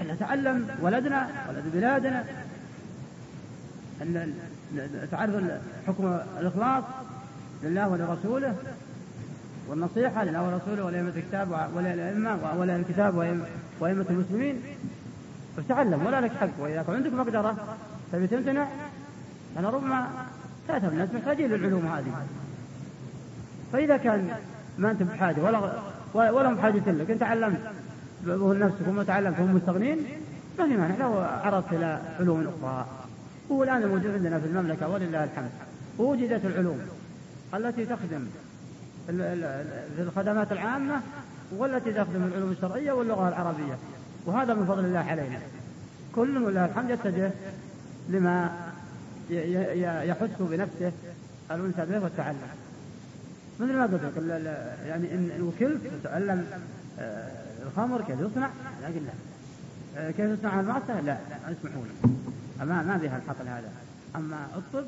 نتعلم 0.09 0.67
ولدنا 0.81 1.27
ولد 1.49 1.63
بلادنا. 1.73 2.23
تعرف 5.11 5.43
حكم 5.87 6.19
الإخلاص. 6.39 6.83
لله 7.63 7.89
ولرسوله 7.89 8.55
والنصيحة 9.69 10.23
لله 10.23 10.47
ورسوله 10.47 10.85
ولأئمة 10.85 11.13
الكتاب 11.15 11.69
وللأئمة 11.75 12.37
ولا 12.59 12.75
الكتاب 12.75 13.15
وأئمة 13.79 14.05
المسلمين. 14.09 14.61
فتعلم 15.57 16.05
ولا 16.05 16.21
لك 16.21 16.31
حق. 16.31 16.49
وإذا 16.59 16.83
كان 16.83 16.95
عندك 16.95 17.13
مقدرة 17.13 17.77
تبي 18.11 18.27
تمتنع 18.27 18.67
أنا 19.57 19.69
ربما 19.69 20.07
تأثر 20.67 20.87
الناس 20.87 21.09
محتاجين 21.13 21.49
للعلوم 21.49 21.85
هذه. 21.85 22.25
فإذا 23.73 23.97
كان 23.97 24.29
ما 24.77 24.91
أنت 24.91 25.03
بحاجة 25.03 25.41
ولا 25.41 25.73
ولا 26.13 26.53
بحاجة 26.53 26.91
لك 26.91 27.11
أنت 27.11 27.21
تعلمت 27.21 27.59
نفسك 28.27 28.87
وما 28.87 29.03
تعلمت 29.03 29.39
وهم 29.39 29.55
مستغنين 29.55 29.97
ما 30.59 30.65
في 30.65 30.77
مانع. 30.77 30.95
لو 30.99 31.13
عرضت 31.19 31.73
إلى 31.73 32.01
علوم 32.19 32.47
أخرى. 32.61 32.85
هو 33.51 33.63
الآن 33.63 33.83
الموجود 33.83 34.11
عندنا 34.13 34.39
في 34.39 34.45
المملكة 34.47 34.89
ولله 34.89 35.23
الحمد. 35.23 35.49
وجدت 35.97 36.45
العلوم. 36.45 36.79
التي 37.53 37.85
تخدم 37.85 38.27
في 39.95 40.01
الخدمات 40.01 40.51
العامة 40.51 41.01
والتي 41.51 41.93
تخدم 41.93 42.23
العلوم 42.23 42.51
الشرعية 42.51 42.91
واللغة 42.91 43.27
العربية. 43.27 43.77
وهذا 44.25 44.53
من 44.53 44.65
فضل 44.65 44.85
الله 44.85 44.99
علينا. 44.99 45.39
كل 46.15 46.37
ولله 46.37 46.65
الحمد 46.65 46.89
يتجه 46.89 47.31
لما 48.09 48.49
يحس 50.03 50.29
بنفسه 50.39 50.91
الأنس 51.51 51.75
به 51.75 51.99
والتعلم. 51.99 52.37
مثل 53.59 53.73
ما 53.73 53.83
قلت 53.83 54.03
لك 54.03 54.23
يعني 54.87 55.13
إن 55.13 55.41
وكلت 55.41 55.81
وتعلم 55.93 56.45
آه، 56.99 57.31
الخمر 57.67 58.01
كيف 58.01 58.19
يصنع؟ 58.19 58.49
قل 58.87 58.93
لا. 58.93 59.11
آه، 59.97 60.11
كيف 60.11 60.39
يصنع 60.39 60.59
المعصية؟ 60.59 60.93
لا 61.01 61.17
لا 61.29 61.51
يسمحون 61.51 61.87
ما 62.59 62.83
ما 62.83 62.97
بها 62.97 63.17
الحقل 63.17 63.47
هذا 63.47 63.69
أما 64.15 64.47
الطب 64.55 64.85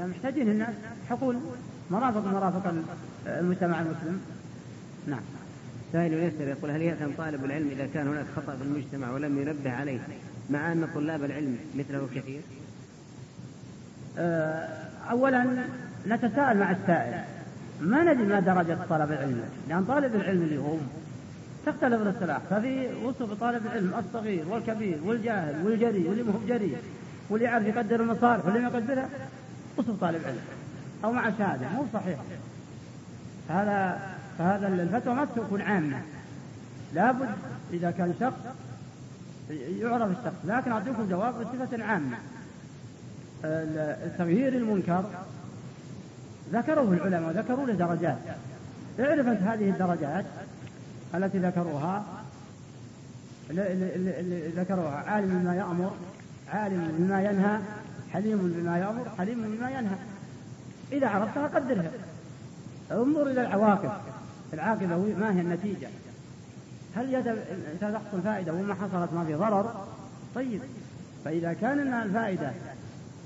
محتاجين 0.00 0.48
الناس 0.48 0.74
حقول 1.10 1.38
مرافق 1.90 2.26
مرافق 2.26 2.74
المجتمع 3.26 3.80
المسلم. 3.80 4.20
نعم. 5.06 5.20
سائل 5.92 6.12
يسأل 6.12 6.48
يقول 6.48 6.70
هل 6.70 6.82
يأثم 6.82 7.10
طالب 7.18 7.44
العلم 7.44 7.68
إذا 7.68 7.86
كان 7.94 8.08
هناك 8.08 8.26
خطأ 8.36 8.56
في 8.56 8.62
المجتمع 8.62 9.10
ولم 9.10 9.38
ينبه 9.38 9.72
عليه 9.72 10.00
مع 10.50 10.72
أن 10.72 10.88
طلاب 10.94 11.24
العلم 11.24 11.58
مثله 11.74 12.08
كثير؟ 12.14 12.40
آه، 14.18 14.68
أولا 15.10 15.64
نتساءل 16.08 16.56
مع 16.56 16.70
السائل 16.70 17.24
ما 17.80 18.02
ندري 18.02 18.26
ما 18.26 18.40
درجة 18.40 18.78
طلب 18.90 19.12
العلم؟ 19.12 19.42
لأن 19.68 19.84
طالب 19.84 20.14
العلم 20.14 20.42
اليوم 20.42 20.88
تختلف 21.66 22.02
الاصطلاح 22.02 22.38
ففي 22.50 22.88
وصف 23.04 23.40
طالب 23.40 23.66
العلم 23.66 23.92
الصغير 23.98 24.44
والكبير 24.48 24.98
والجاهل 25.04 25.66
والجري 25.66 26.08
واللي 26.08 26.22
مو 26.22 26.32
جري 26.48 26.76
واللي 27.30 27.44
يعرف 27.44 27.66
يقدر 27.66 28.00
المصالح 28.00 28.44
واللي 28.44 28.60
ما 28.60 28.68
يقدرها 28.68 29.08
وصف 29.76 30.00
طالب 30.00 30.20
علم. 30.24 30.40
أو 31.04 31.12
مع 31.12 31.30
شهادة 31.38 31.68
مو 31.68 31.84
صحيح. 31.94 32.18
هذا 33.48 34.00
فهذا 34.38 34.68
الفتوى 34.68 35.14
ما 35.14 35.24
تكون 35.24 35.62
عامة. 35.62 36.02
لابد 36.94 37.28
إذا 37.72 37.90
كان 37.90 38.14
شخص 38.20 38.40
يعرف 39.50 40.10
الشخص 40.10 40.36
لكن 40.44 40.72
أعطيكم 40.72 41.08
جواب 41.08 41.34
بصفة 41.40 41.84
عامة. 41.84 42.16
تغيير 44.18 44.52
المنكر 44.52 45.04
ذكروه 46.52 46.92
العلماء 46.92 47.32
ذكروا 47.32 47.66
له 47.66 47.72
درجات. 47.72 48.18
اعرف 49.00 49.26
أنت 49.26 49.42
هذه 49.42 49.70
الدرجات 49.70 50.24
التي 51.14 51.38
ذكروها. 51.38 52.04
اللي 53.50 54.52
ذكروها. 54.56 55.04
عالم 55.06 55.38
بما 55.38 55.54
يأمر 55.54 55.96
عالم 56.52 56.94
بما 56.98 57.22
ينهى 57.22 57.58
حليم 58.12 58.38
بما 58.38 58.78
يأمر 58.78 59.10
حليم 59.18 59.42
بما 59.42 59.70
ينهى. 59.70 59.96
إذا 60.92 61.08
عرفتها 61.08 61.46
قدرها. 61.46 61.90
انظر 62.92 63.26
إلى 63.26 63.40
العواقب. 63.40 63.90
العاقبة 64.52 64.96
ما 64.96 65.34
هي 65.34 65.40
النتيجة؟ 65.40 65.88
هل 66.96 67.12
تحصل 67.80 68.22
فائدة 68.24 68.52
وما 68.52 68.74
حصلت؟ 68.74 69.12
ما 69.12 69.24
في 69.24 69.34
ضرر؟ 69.34 69.86
طيب. 70.34 70.60
فإذا 71.24 71.52
كان 71.52 71.94
الفائدة 71.94 72.52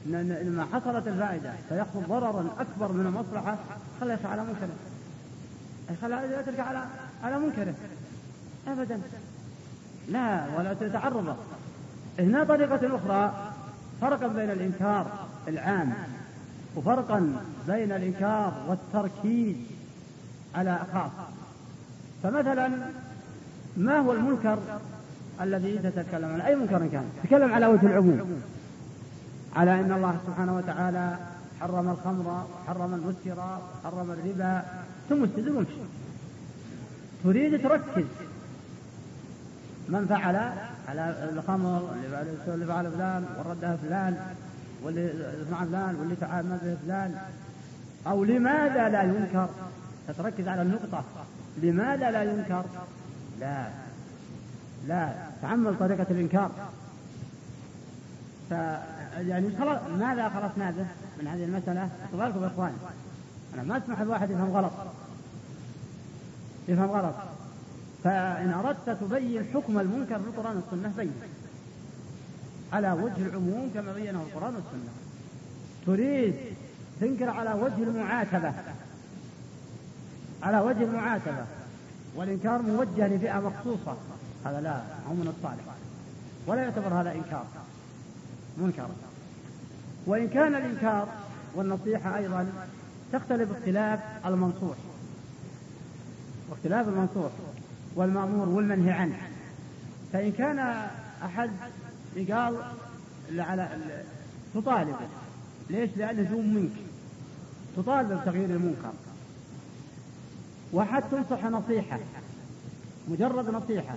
لما 0.06 0.66
حصلت 0.72 1.08
الفائدة 1.08 1.52
فيحصل 1.68 2.02
ضررا 2.08 2.46
أكبر 2.58 2.92
من 2.92 3.06
المصلحة 3.06 3.58
يسعى 4.02 4.32
على 4.32 4.42
منكره 4.42 4.76
خلى 6.02 6.38
يترك 6.40 6.60
على 6.60 6.84
على 7.22 7.38
منكره 7.38 7.74
أبدا. 8.68 9.00
لا 10.08 10.46
ولا 10.58 10.74
تتعرض 10.74 11.36
هنا 12.18 12.44
طريقة 12.44 12.96
أخرى. 12.96 13.45
فرقا 14.00 14.26
بين 14.26 14.50
الإنكار 14.50 15.06
العام 15.48 15.92
وفرقا 16.76 17.32
بين 17.66 17.92
الإنكار 17.92 18.52
والتركيز 18.68 19.56
على 20.54 20.80
خاص 20.94 21.10
فمثلا 22.22 22.70
ما 23.76 23.98
هو 23.98 24.12
المنكر 24.12 24.58
الذي 25.40 25.78
تتكلم 25.78 26.32
عنه؟ 26.32 26.46
أي 26.46 26.56
منكر 26.56 26.86
كان؟ 26.86 27.04
تكلم 27.24 27.54
على 27.54 27.66
وجه 27.66 27.86
العموم. 27.86 28.42
على 29.56 29.80
أن 29.80 29.92
الله 29.92 30.18
سبحانه 30.26 30.56
وتعالى 30.56 31.16
حرم 31.60 31.90
الخمر 31.90 32.44
وحرم 32.66 32.94
المسكر 32.94 33.58
وحرم 33.84 34.10
الربا. 34.10 34.62
ثم 35.08 35.24
استدل 35.24 35.52
وامشي 35.52 35.70
تريد 37.24 37.62
تركز. 37.62 38.04
من 39.88 40.06
فعل 40.06 40.52
على 40.88 41.30
الخمر 41.32 41.94
اللي 42.54 42.66
فعل 42.66 42.90
فلان 42.90 43.24
وردها 43.38 43.76
فلان 43.76 44.16
واللي 44.82 45.12
مع 45.50 45.64
فلان 45.64 45.94
واللي 45.94 46.16
تعامل 46.16 46.58
به 46.62 46.76
فلان. 46.84 47.18
أو 48.06 48.24
لماذا 48.24 48.88
لا 48.88 49.02
ينكر؟ 49.02 49.48
تتركز 50.08 50.48
على 50.48 50.62
النقطة. 50.62 51.04
لماذا 51.62 52.10
لا 52.10 52.22
ينكر؟ 52.22 52.64
لا. 53.40 53.68
لا. 54.86 55.14
تعمل 55.42 55.78
طريقة 55.78 56.06
الإنكار. 56.10 56.50
ف 58.50 58.52
يعني 59.18 59.56
خلاص 59.58 59.78
ماذا 59.98 60.28
خلصنا 60.28 60.70
به 60.70 60.86
من 61.20 61.28
هذه 61.28 61.44
المسألة؟ 61.44 61.88
بالكم 62.12 62.42
يا 62.42 62.46
إخوان 62.46 62.72
أنا 63.54 63.62
ما 63.62 63.76
أسمح 63.76 64.00
الواحد 64.00 64.30
يفهم 64.30 64.56
غلط. 64.56 64.72
يفهم 66.68 66.90
غلط. 66.90 67.14
فإن 68.06 68.50
أردت 68.50 68.90
تبين 69.00 69.44
حكم 69.54 69.78
المنكر 69.78 70.18
في 70.18 70.24
القرآن 70.28 70.56
والسنة 70.56 70.92
بين. 70.96 71.12
على 72.72 72.92
وجه 72.92 73.26
العموم 73.26 73.70
كما 73.74 73.92
بينه 73.92 74.22
القرآن 74.22 74.54
والسنة. 74.54 74.92
تريد 75.86 76.34
تنكر 77.00 77.30
على 77.30 77.52
وجه 77.52 77.82
المعاتبة. 77.82 78.52
على 80.42 80.60
وجه 80.60 80.82
المعاتبة. 80.82 81.44
والإنكار 82.16 82.62
موجه 82.62 83.08
لفئة 83.08 83.40
مخصوصة. 83.40 83.96
هذا 84.44 84.60
لا 84.60 84.80
هو 85.08 85.14
من 85.14 85.34
الصالح. 85.36 85.64
ولا 86.46 86.62
يعتبر 86.62 87.00
هذا 87.00 87.12
إنكار. 87.12 87.46
منكر. 88.58 88.88
وإن 90.06 90.28
كان 90.28 90.54
الإنكار 90.54 91.08
والنصيحة 91.54 92.16
أيضا 92.16 92.46
تختلف 93.12 93.50
اختلاف 93.50 94.00
المنصوح. 94.26 94.76
واختلاف 96.50 96.88
المنصوح. 96.88 97.30
والمأمور 97.96 98.48
والمنهي 98.48 98.92
عنه. 98.92 99.18
فإن 100.12 100.32
كان 100.32 100.58
أحد 101.24 101.50
قال 102.30 102.56
على 103.30 103.68
تطالب 104.54 104.96
ليش؟ 105.70 105.90
لأنه 105.96 106.22
دون 106.22 106.54
منك. 106.54 106.72
تطالب 107.76 108.20
بتغيير 108.20 108.50
المنكر. 108.50 108.92
وحد 110.72 111.02
تنصح 111.10 111.44
نصيحة 111.44 111.98
مجرد 113.08 113.50
نصيحة 113.50 113.96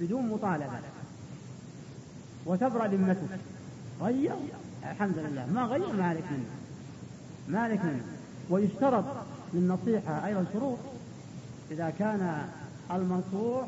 بدون 0.00 0.28
مطالبة. 0.28 0.80
وتبرأ 2.46 2.86
ذمتك. 2.86 3.38
غير 4.00 4.34
الحمد 4.90 5.18
لله. 5.18 5.46
ما 5.46 5.62
غير 5.62 5.92
مالك 5.92 6.24
منه. 6.30 6.50
مالك 7.48 7.84
منه. 7.84 8.04
ويشترط 8.50 9.04
للنصيحة 9.54 10.26
أيضا 10.26 10.44
شروط. 10.52 10.78
إذا 11.70 11.90
كان 11.98 12.48
المنصوح 12.92 13.66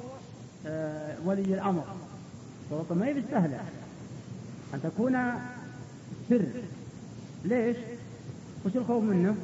آه، 0.66 1.16
ولي 1.24 1.54
الأمر. 1.54 1.84
شروط 2.70 2.92
ما 2.92 3.06
هي 3.06 3.14
بالسهلة 3.14 3.60
أن 4.74 4.82
تكون 4.82 5.32
سر. 6.28 6.46
ليش؟ 7.44 7.76
وش 8.66 8.76
الخوف 8.76 9.04
منه؟ 9.04 9.36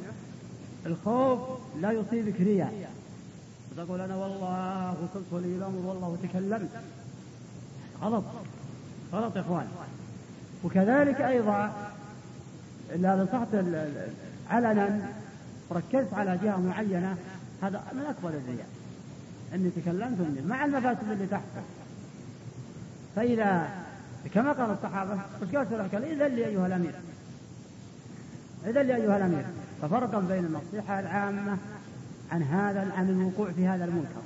الخوف 0.85 1.39
لا 1.81 1.91
يصيبك 1.91 2.41
رياء. 2.41 2.89
وتقول 3.71 4.01
أنا 4.01 4.15
والله 4.15 4.91
وصلت 4.91 5.25
ولي 5.31 5.55
الأمر 5.55 5.85
والله 5.85 6.07
وتكلمت 6.07 6.69
غلط. 8.01 8.23
غلط 9.13 9.35
يا 9.35 9.41
إخوان. 9.41 9.67
وكذلك 10.63 11.21
أيضا 11.21 11.73
إذا 12.95 13.15
نصحت 13.15 13.55
علنا 14.49 15.09
وركزت 15.69 16.13
على 16.13 16.39
جهة 16.43 16.57
معينة 16.57 17.17
هذا 17.61 17.83
من 17.93 18.01
أكبر 18.01 18.29
الرياء. 18.29 18.67
أني 19.53 19.69
تكلمت 19.69 20.19
مني 20.19 20.41
مع 20.47 20.65
المفاسد 20.65 21.11
اللي 21.11 21.27
تحته 21.27 21.63
فإذا 23.15 23.69
كما 24.33 24.51
قال 24.51 24.71
الصحابة 24.71 25.19
سلف 25.41 25.95
قال 25.95 26.03
إذا 26.03 26.27
لي 26.27 26.45
أيها 26.45 26.67
الأمير. 26.67 26.95
إذا 28.65 28.83
لي 28.83 28.95
أيها 28.95 29.17
الأمير. 29.17 29.45
ففرقا 29.81 30.19
بين 30.19 30.45
النصيحة 30.45 30.99
العامة 30.99 31.57
عن 32.31 32.43
هذا 32.43 32.93
عن 32.97 33.09
الوقوع 33.09 33.51
في 33.51 33.67
هذا 33.67 33.85
المنكر. 33.85 34.21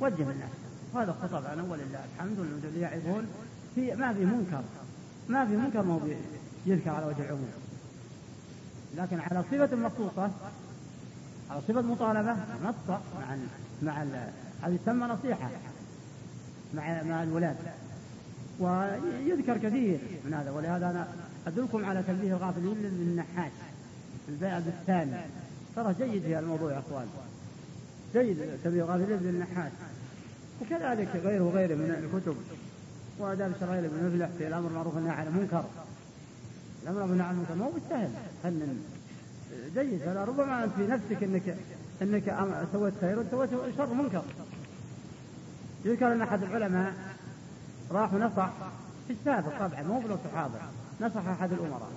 وجه 0.00 0.22
الناس. 0.22 0.50
وهذا 0.94 1.12
خطب 1.22 1.44
أنا 1.44 1.62
ولله 1.62 2.04
الحمد 2.14 2.38
لله 2.38 2.78
يعظون. 2.78 3.26
في 3.74 3.94
ما 3.94 4.12
في 4.12 4.24
منكر. 4.24 4.62
ما 5.28 5.46
في 5.46 5.56
منكر 5.56 5.82
ما 5.82 6.00
يذكر 6.66 6.90
على 6.90 7.06
وجه 7.06 7.22
العموم. 7.22 7.50
لكن 8.96 9.20
على 9.20 9.42
صفة 9.42 9.76
مخصوصة 9.76 10.30
على 11.50 11.60
صفة 11.68 11.82
مطالبة 11.82 12.32
نص 12.64 12.74
مع 12.88 13.36
مع 13.82 14.02
هذه 14.62 14.78
تسمى 14.84 15.06
نصيحة 15.06 15.50
مع 16.74 17.02
مع 17.02 17.22
الولاة 17.22 17.56
ويذكر 18.60 19.58
كثير 19.58 19.98
من 20.24 20.34
هذا 20.34 20.50
ولهذا 20.50 20.90
أنا 20.90 21.08
أدلكم 21.46 21.84
على 21.84 22.02
تنبيه 22.02 22.32
الغافلين 22.32 22.78
للنحاس 22.78 23.52
البيع 24.28 24.58
الثاني. 24.58 25.16
ترى 25.76 25.94
جيد 25.94 26.22
في 26.22 26.38
الموضوع 26.38 26.72
يا 26.72 26.78
أخوان. 26.78 27.06
جيد 28.14 28.38
تنبيه 28.64 28.82
الغافلين 28.82 29.18
للنحاس. 29.18 29.72
وكذلك 30.62 31.08
غيره 31.16 31.42
وغيره 31.42 31.74
من 31.74 31.90
الكتب. 31.90 32.36
وآداب 33.18 33.52
شرعية 33.60 33.88
بن 33.88 34.06
مفلح 34.06 34.28
في 34.38 34.48
الأمر 34.48 34.68
المعروف 34.68 34.94
والنهي 34.94 35.14
عن 35.14 35.26
المنكر. 35.26 35.64
الأمر 36.82 37.00
والنهي 37.00 37.26
عن 37.26 37.34
المنكر 37.34 37.54
ما 37.54 37.64
هو 37.64 37.70
بالسهل. 37.70 38.10
فنن 38.42 38.78
جيد. 39.74 40.02
ربما 40.02 40.64
أنت 40.64 40.72
في 40.74 40.86
نفسك 40.86 41.22
أنك 41.22 41.56
أنك 42.02 42.36
سويت 42.72 42.94
خير 43.00 43.18
وسويت 43.18 43.76
شر 43.76 43.94
منكر. 43.94 44.22
يذكر 45.84 46.12
أن 46.12 46.22
أحد 46.22 46.42
العلماء 46.42 46.92
راح 47.90 48.14
ونصح 48.14 48.50
في 49.06 49.12
السابق 49.12 49.58
طبعا 49.58 49.82
مو 49.82 50.00
في 50.00 50.06
الصحابة 50.06 50.58
نصح 51.00 51.28
أحد 51.28 51.52
الأمراء 51.52 51.88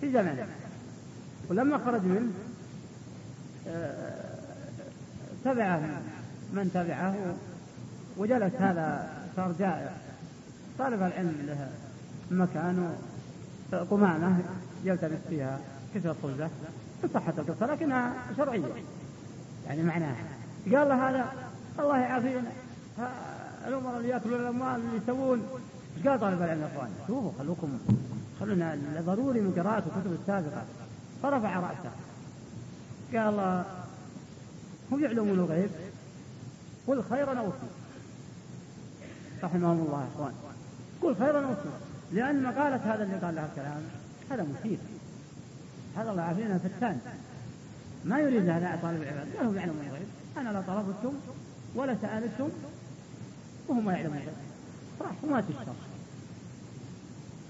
في 0.00 0.12
زمنه. 0.12 0.46
ولما 1.50 1.78
خرج 1.78 2.02
منه 2.02 2.32
آه، 3.68 4.34
تبعه 5.44 5.80
من 6.52 6.70
تبعه 6.74 7.34
وجلس 8.16 8.54
هذا 8.54 9.12
صار 9.36 9.52
جائع. 9.58 9.92
طالب 10.78 11.02
العلم 11.02 11.34
له 11.46 11.70
مكان 12.30 12.96
قمامة 13.90 14.42
يلتمس 14.84 15.18
فيها 15.28 15.60
كثرة 15.94 16.16
خبزة 16.22 16.50
صحة 17.14 17.34
القصة 17.38 17.66
لكنها 17.66 18.12
شرعية. 18.36 18.64
يعني 19.66 19.82
معناها 19.82 20.24
قال 20.64 20.88
له 20.88 21.08
هذا 21.08 21.43
الله 21.78 21.98
يعافينا. 21.98 22.52
الأمراء 23.68 23.96
اللي 23.96 24.08
يأكلون 24.08 24.40
الأموال 24.40 24.80
اللي 24.80 24.96
يسوون 24.96 25.42
إيش 25.96 26.06
قال 26.06 26.20
طالب 26.20 26.42
العلم 26.42 26.60
يا 26.60 26.66
اخوان؟ 26.66 26.90
شوفوا 27.06 27.32
خلوكم 27.38 27.78
خلونا 28.40 28.78
ضروري 29.00 29.40
من 29.40 29.52
قراءة 29.52 29.84
الكتب 29.86 30.12
السابقة. 30.20 30.62
فرفع 31.22 31.58
رأسه. 31.58 31.90
قال 33.14 33.64
هم 34.92 35.04
يعلمون 35.04 35.38
الغيب 35.38 35.70
قل 36.86 37.02
خيرا 37.02 37.38
أو 37.38 37.52
رحمهم 39.42 39.86
الله 39.86 40.00
يا 40.00 40.08
إخوان. 40.14 40.32
قل 41.02 41.16
خيرا 41.16 41.46
أو 41.46 41.54
لأن 42.12 42.42
مقالة 42.42 42.94
هذا 42.94 43.02
اللي 43.02 43.16
قال 43.16 43.34
له 43.34 43.46
الكلام 43.46 43.82
هذا 44.30 44.46
مثير 44.52 44.78
هذا 45.96 46.10
الله 46.10 46.22
يعافينا 46.22 46.58
فتان 46.58 46.98
ما 48.04 48.20
يريد 48.20 48.48
هذا 48.48 48.78
طالب 48.82 49.02
العلم 49.02 49.28
قال 49.36 49.46
هم 49.46 49.56
يعلمون 49.56 49.86
الغيب. 49.86 50.08
أنا 50.36 50.48
لا 50.48 50.60
طلبتم 50.60 51.14
ولا 51.74 51.96
سالتم 52.02 52.48
وهم 53.68 53.90
يعلمون 53.90 54.16
الغيب 54.16 54.34
راح 55.00 55.24
وما 55.24 55.40
تشتر 55.40 55.72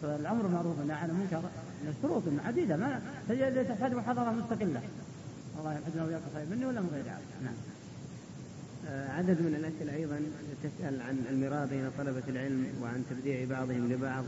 فالأمر 0.03 0.49
معروف 0.49 0.79
والنهي 0.79 0.97
عن 0.97 1.11
المنكر 1.11 1.43
من 1.83 1.95
الشروط 1.97 2.23
عديدة 2.47 2.77
ما 2.77 3.01
تحتاج 3.69 3.95
محاضرة 3.95 4.31
مستقلة. 4.31 4.83
الله 5.59 5.73
يحفظنا 5.73 6.05
وياكم 6.05 6.25
خير 6.35 6.47
مني 6.51 6.67
ولا 6.67 6.81
من 6.81 6.89
غيري. 6.93 7.09
نعم. 7.45 7.55
آه، 8.89 9.11
عدد 9.11 9.41
من 9.41 9.55
الأسئلة 9.55 9.95
أيضا 9.95 10.21
تسأل 10.63 11.03
عن 11.03 11.25
المراء 11.31 11.67
بين 11.67 11.91
طلبة 11.99 12.23
العلم 12.29 12.67
وعن 12.83 13.05
تبديع 13.11 13.45
بعضهم 13.45 13.93
لبعض 13.93 14.25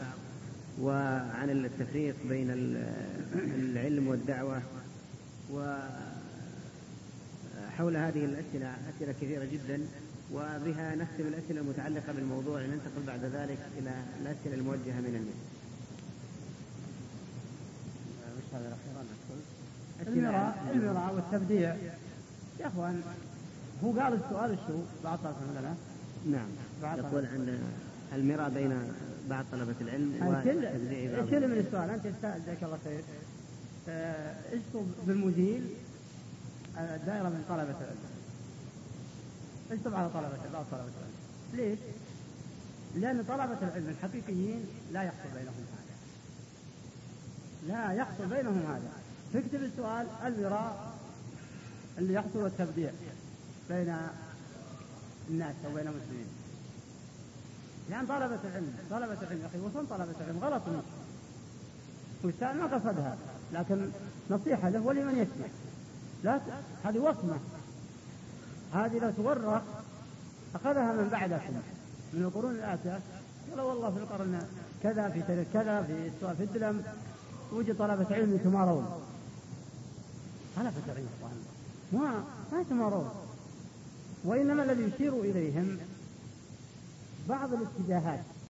وعن 0.81 1.51
التفريق 1.51 2.15
بين 2.29 2.51
العلم 3.35 4.09
والدعوة 4.09 4.63
وحول 7.77 7.97
هذه 7.97 8.25
الأسئلة 8.25 8.75
أسئلة 8.97 9.13
كثيرة 9.13 9.45
جدا 9.45 9.81
وبها 10.33 10.95
نختم 10.95 11.27
الأسئلة 11.27 11.61
المتعلقة 11.61 12.13
بالموضوع. 12.13 12.61
لننتقل 12.61 13.03
بعد 13.07 13.25
ذلك 13.25 13.59
إلى 13.79 13.91
الأسئلة 14.23 14.55
الموجهة 14.55 15.01
من 15.01 15.15
الناس. 15.17 15.35
المراء 20.07 20.73
المراء 20.75 21.15
والتبديع. 21.15 21.75
يا 22.61 22.67
أخوان 22.67 23.03
هو 23.85 23.93
قال 23.93 24.13
السؤال 24.13 24.59
شو؟ 24.67 24.79
بعض 25.05 25.19
طلبة 25.19 25.61
لنا 25.61 25.75
نعم. 26.31 26.49
يقول 26.99 27.27
عن 27.27 27.59
المراء 28.13 28.51
بين 28.51 28.79
بعض 29.31 29.45
طلبة 29.53 29.75
العلم 29.81 30.13
بعض 30.21 30.45
كل 30.45 31.49
من 31.49 31.65
السؤال. 31.67 31.91
أنت 31.91 32.07
جزاك 32.07 32.63
الله 32.63 32.79
خير. 32.85 33.01
اشطب 34.53 34.87
بالمزيل 35.07 35.63
الدائرة 36.79 37.29
من 37.29 37.45
طلبة 37.49 37.77
العلم. 37.81 38.17
اشطب 39.71 39.95
على 39.95 40.09
طلبة 40.09 40.53
بعض 40.53 40.65
طلبة 40.71 40.83
العلم. 40.83 41.17
ليش؟ 41.55 41.79
لأن 42.97 43.25
طلبة 43.29 43.59
العلم 43.63 43.89
الحقيقيين 43.89 44.67
لا 44.93 45.03
يحصل 45.03 45.29
بينهم 45.35 45.55
هذا. 45.77 45.97
لا 47.69 47.93
يحصل 47.93 48.27
بينهم 48.27 48.59
هذا. 48.59 48.93
تكتب 49.35 49.63
السؤال 49.63 50.07
المراء 50.27 50.95
اللي 51.99 52.15
يحصل 52.15 52.47
التبديع 52.47 52.91
بين 53.69 53.97
الناس 55.31 55.55
أو 55.67 55.75
بين 55.75 55.87
المسلمين. 55.87 56.27
لأن 57.91 58.07
طلبة 58.07 58.39
العلم 58.45 58.75
طلبة 58.91 59.23
العلم 59.23 59.43
أخي 59.45 59.59
وصل 59.59 59.89
طلبة 59.89 60.15
العلم 60.21 60.39
غلط. 60.39 60.69
منه 60.69 60.83
والسائل 62.25 62.57
ما 62.57 62.67
قصدها 62.67 63.17
لكن 63.53 63.91
نصيحة 64.31 64.69
له 64.69 64.81
ولمن 64.81 65.19
يسمع. 65.19 65.49
لا 66.25 66.41
هذه 66.85 66.99
وصمة. 66.99 67.39
هذه 68.73 68.99
لو 68.99 69.11
تورق 69.11 69.63
أخذها 70.55 70.93
من 70.93 71.09
بعدكم 71.09 71.55
من 72.13 72.23
القرون 72.23 72.55
الآتية. 72.55 73.01
قال 73.51 73.61
والله 73.61 73.91
في 73.91 73.99
القرن 73.99 74.47
كذا 74.83 75.09
في 75.09 75.23
تاريخ 75.23 75.49
كذا 75.53 75.83
في 75.83 76.11
في 76.37 76.45
الدلم. 76.45 76.85
وجد 77.53 77.79
طلبة 77.79 78.15
علم 78.15 78.35
يتمارون. 78.35 78.87
طلبة 80.57 80.73
العلم 80.87 81.09
ما 81.93 82.25
ما 82.53 82.61
يتمارون. 82.61 83.11
وإنما 84.25 84.63
الذي 84.63 84.83
يشير 84.83 85.21
إليهم 85.21 85.79
بعض 87.29 87.53
الاتجاهات. 87.53 88.25